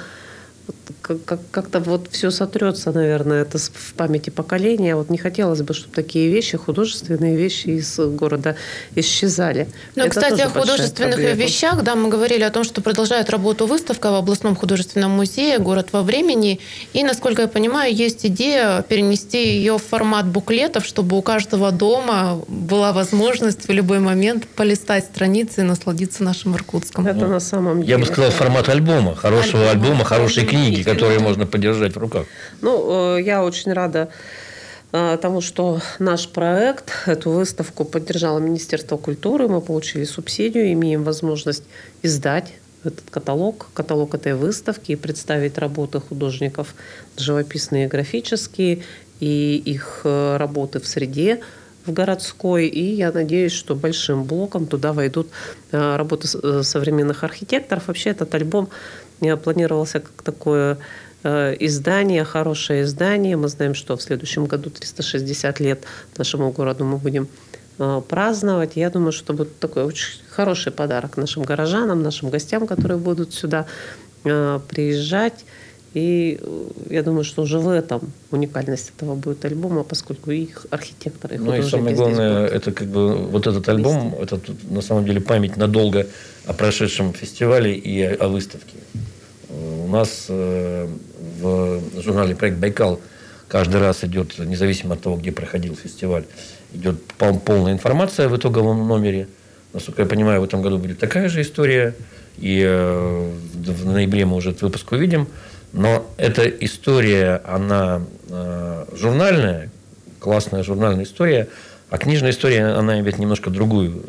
как-то 1.52 1.80
вот 1.80 2.08
все 2.12 2.32
сотрется, 2.32 2.92
наверное, 2.92 3.44
это 3.44 3.58
в 3.58 3.94
памяти 3.96 4.32
поколения. 4.32 4.96
Вот 4.96 5.10
не 5.10 5.18
хотелось 5.18 5.62
бы, 5.62 5.74
чтобы 5.74 5.94
такие 5.94 6.30
вещи, 6.30 6.58
художественные 6.58 7.36
вещи 7.36 7.68
из 7.68 8.00
города 8.00 8.56
исчезали. 8.96 9.68
Ну, 9.96 10.04
это 10.04 10.10
кстати, 10.12 10.42
о 10.42 10.50
художественных 10.50 11.16
проблема. 11.16 11.44
вещах, 11.44 11.84
да, 11.84 11.96
мы 11.96 12.10
говорили 12.10 12.44
о 12.44 12.50
том, 12.50 12.64
что 12.64 12.82
продолжает 12.82 13.30
работу 13.30 13.68
выставка 13.68 14.12
в 14.12 14.16
областном 14.16 14.56
художественном 14.56 15.12
музее 15.12 15.60
«Город 15.60 15.90
во 15.92 16.02
времени». 16.02 16.60
И, 16.94 17.04
насколько 17.04 17.44
я 17.44 17.48
понимаю, 17.48 17.94
есть 17.94 18.26
идея 18.26 18.82
перенести 18.82 19.48
ее 19.48 19.78
в 19.78 19.84
формат 19.84 20.26
буклетов, 20.26 20.86
чтобы 20.86 21.18
у 21.18 21.22
каждого 21.22 21.72
дома 21.72 22.42
была 22.48 22.94
возможность 22.94 23.68
в 23.68 23.72
любой 23.72 24.00
момент 24.00 24.48
полистать 24.48 25.06
страницы 25.06 25.62
и 25.62 25.64
насладиться 25.64 26.24
нашим 26.24 26.56
Иркутском. 26.56 27.06
Это 27.06 27.20
ну, 27.20 27.28
на 27.28 27.40
самом 27.40 27.82
деле. 27.82 27.92
Я 27.92 27.98
бы 28.00 28.06
сказал, 28.06 28.32
формат 28.32 28.70
альбома, 28.70 29.16
хорошего 29.16 29.70
альбома, 29.70 29.86
альбома 29.86 30.06
хорошей 30.06 30.46
книги, 30.46 30.55
которые 30.84 31.20
можно 31.20 31.46
подержать 31.46 31.96
в 31.96 31.98
руках. 31.98 32.26
Ну, 32.62 33.18
э, 33.18 33.22
я 33.22 33.44
очень 33.44 33.74
рада 33.74 34.10
э, 34.92 35.18
тому, 35.22 35.42
что 35.42 35.80
наш 36.00 36.28
проект, 36.28 36.92
эту 37.06 37.32
выставку 37.32 37.86
поддержало 37.86 38.40
Министерство 38.40 38.98
культуры. 38.98 39.48
Мы 39.48 39.62
получили 39.62 40.06
субсидию, 40.06 40.72
имеем 40.74 41.04
возможность 41.04 41.64
издать 42.04 42.54
этот 42.84 43.10
каталог, 43.10 43.68
каталог 43.74 44.14
этой 44.14 44.36
выставки 44.36 44.92
и 44.92 44.96
представить 44.96 45.58
работы 45.58 46.00
художников 46.00 46.76
живописные 47.18 47.86
и 47.86 47.88
графические, 47.88 48.84
и 49.20 49.58
их 49.66 50.02
э, 50.04 50.38
работы 50.38 50.80
в 50.80 50.88
среде 50.88 51.40
в 51.86 51.94
городской. 51.94 52.68
И 52.68 52.96
я 52.96 53.12
надеюсь, 53.12 53.52
что 53.52 53.76
большим 53.76 54.24
блоком 54.24 54.66
туда 54.66 54.92
войдут 54.92 55.28
работы 55.72 56.28
современных 56.64 57.24
архитекторов. 57.24 57.88
Вообще 57.88 58.10
этот 58.10 58.34
альбом 58.34 58.70
планировался 59.44 60.00
как 60.00 60.22
такое 60.24 60.78
э, 61.24 61.56
издание, 61.60 62.24
хорошее 62.24 62.84
издание. 62.84 63.38
Мы 63.38 63.48
знаем, 63.48 63.74
что 63.74 63.96
в 63.98 64.02
следующем 64.02 64.46
году 64.46 64.70
360 64.70 65.60
лет 65.60 65.84
нашему 66.18 66.52
городу 66.52 66.86
мы 66.86 66.98
будем 66.98 67.28
э, 67.80 68.02
праздновать. 68.08 68.76
Я 68.76 68.90
думаю, 68.90 69.12
что 69.12 69.34
будет 69.34 69.60
такой 69.60 69.84
очень 69.84 70.22
хороший 70.30 70.72
подарок 70.72 71.18
нашим 71.18 71.44
горожанам, 71.44 72.04
нашим 72.04 72.30
гостям, 72.30 72.68
которые 72.68 72.98
будут 72.98 73.34
сюда 73.34 73.66
э, 74.24 74.60
приезжать. 74.68 75.46
И 75.96 76.38
я 76.90 77.04
думаю, 77.04 77.24
что 77.24 77.44
уже 77.44 77.58
в 77.58 77.70
этом 77.70 78.12
уникальность 78.30 78.92
этого 78.98 79.16
будет 79.16 79.46
альбома, 79.46 79.84
поскольку 79.84 80.30
их 80.32 80.66
архитекторы, 80.70 81.36
и 81.36 81.38
Ну 81.38 81.56
и 81.56 81.62
самое 81.62 81.96
главное, 81.96 82.48
это 82.48 82.74
как 82.74 82.90
бы 82.90 83.16
вот 83.16 83.48
этот 83.48 83.70
альбом, 83.70 84.14
это 84.20 84.38
на 84.70 84.82
самом 84.82 85.06
деле 85.06 85.22
память 85.22 85.56
надолго 85.56 86.06
о 86.46 86.54
прошедшем 86.54 87.14
фестивале 87.14 87.74
и 87.76 88.04
о 88.04 88.28
выставке. 88.28 88.76
У 89.50 89.88
нас 89.88 90.26
э, 90.28 90.88
в 91.40 91.82
журнале 92.02 92.36
«Проект 92.36 92.58
Байкал» 92.58 93.00
каждый 93.48 93.80
раз 93.80 94.04
идет, 94.04 94.38
независимо 94.38 94.96
от 94.96 95.02
того, 95.02 95.16
где 95.16 95.32
проходил 95.32 95.78
фестиваль, 95.78 96.26
идет 96.74 97.02
полная 97.46 97.72
информация 97.72 98.28
в 98.28 98.36
итоговом 98.36 98.86
номере. 98.86 99.30
Насколько 99.72 100.02
я 100.02 100.08
понимаю, 100.10 100.42
в 100.42 100.44
этом 100.44 100.62
году 100.62 100.78
будет 100.78 101.00
такая 101.00 101.30
же 101.30 101.42
история. 101.42 101.96
И 102.38 102.62
э, 102.66 103.32
в 103.54 103.86
ноябре 103.86 104.26
мы 104.26 104.36
уже 104.36 104.50
этот 104.50 104.64
выпуск 104.64 104.92
увидим. 104.92 105.30
Но 105.76 106.10
эта 106.16 106.48
история, 106.48 107.42
она 107.44 108.02
э, 108.30 108.86
журнальная, 108.96 109.70
классная 110.20 110.64
журнальная 110.64 111.04
история, 111.04 111.50
а 111.90 111.98
книжная 111.98 112.32
история, 112.32 112.68
она 112.68 112.98
имеет 113.02 113.20
немножко 113.20 113.50
другую 113.50 114.02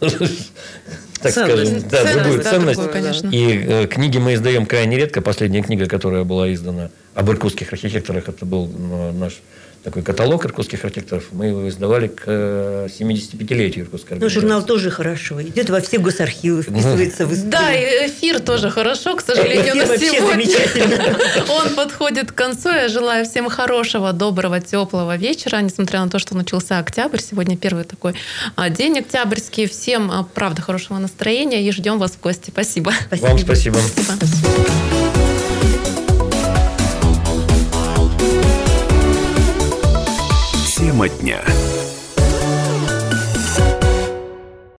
так 1.20 1.32
скажем, 1.32 1.82
да, 1.90 2.14
другую 2.14 2.42
ценность. 2.42 2.80
И 3.32 3.64
э, 3.66 3.86
книги 3.86 4.16
мы 4.16 4.32
издаем 4.32 4.64
крайне 4.64 4.96
редко. 4.96 5.20
Последняя 5.20 5.62
книга, 5.62 5.86
которая 5.86 6.24
была 6.24 6.52
издана 6.54 6.88
об 7.14 7.30
иркутских 7.30 7.70
архитекторах, 7.70 8.28
это 8.28 8.46
был 8.46 8.66
наш 9.12 9.40
такой 9.88 10.02
каталог 10.02 10.44
иркутских 10.44 10.84
архитекторов. 10.84 11.24
Мы 11.32 11.46
его 11.46 11.66
издавали 11.68 12.08
к 12.08 12.26
75-летию 12.26 13.86
иркутской 13.86 14.18
Ну, 14.18 14.28
журнал 14.28 14.62
тоже 14.62 14.90
хорошо. 14.90 15.40
Идет 15.42 15.70
во 15.70 15.80
все 15.80 15.98
госархивы, 15.98 16.62
вписывается 16.62 17.26
в 17.26 17.32
историю. 17.32 17.50
Да, 17.50 17.74
и 17.74 18.08
эфир 18.08 18.40
тоже 18.40 18.70
хорошо, 18.70 19.16
к 19.16 19.22
сожалению, 19.22 19.62
Эфир 19.62 19.76
на 19.76 19.86
вообще 19.86 20.10
сегодня. 20.10 20.44
замечательно. 20.44 21.18
Он 21.48 21.74
подходит 21.74 22.32
к 22.32 22.34
концу. 22.34 22.68
Я 22.68 22.88
желаю 22.88 23.24
всем 23.24 23.48
хорошего, 23.48 24.12
доброго, 24.12 24.60
теплого 24.60 25.16
вечера. 25.16 25.58
Несмотря 25.62 26.04
на 26.04 26.10
то, 26.10 26.18
что 26.18 26.36
начался 26.36 26.78
октябрь, 26.78 27.20
сегодня 27.20 27.56
первый 27.56 27.84
такой 27.84 28.14
а, 28.56 28.68
день 28.68 28.98
октябрьский. 28.98 29.66
Всем, 29.68 30.10
а, 30.10 30.24
правда, 30.34 30.60
хорошего 30.60 30.98
настроения 30.98 31.66
и 31.66 31.72
ждем 31.72 31.98
вас 31.98 32.12
в 32.12 32.20
гости. 32.20 32.50
Спасибо. 32.50 32.92
Вам 33.10 33.38
спасибо. 33.38 33.78
Спасибо. 33.96 35.37
Тема 40.98 41.08
дня. 41.08 41.67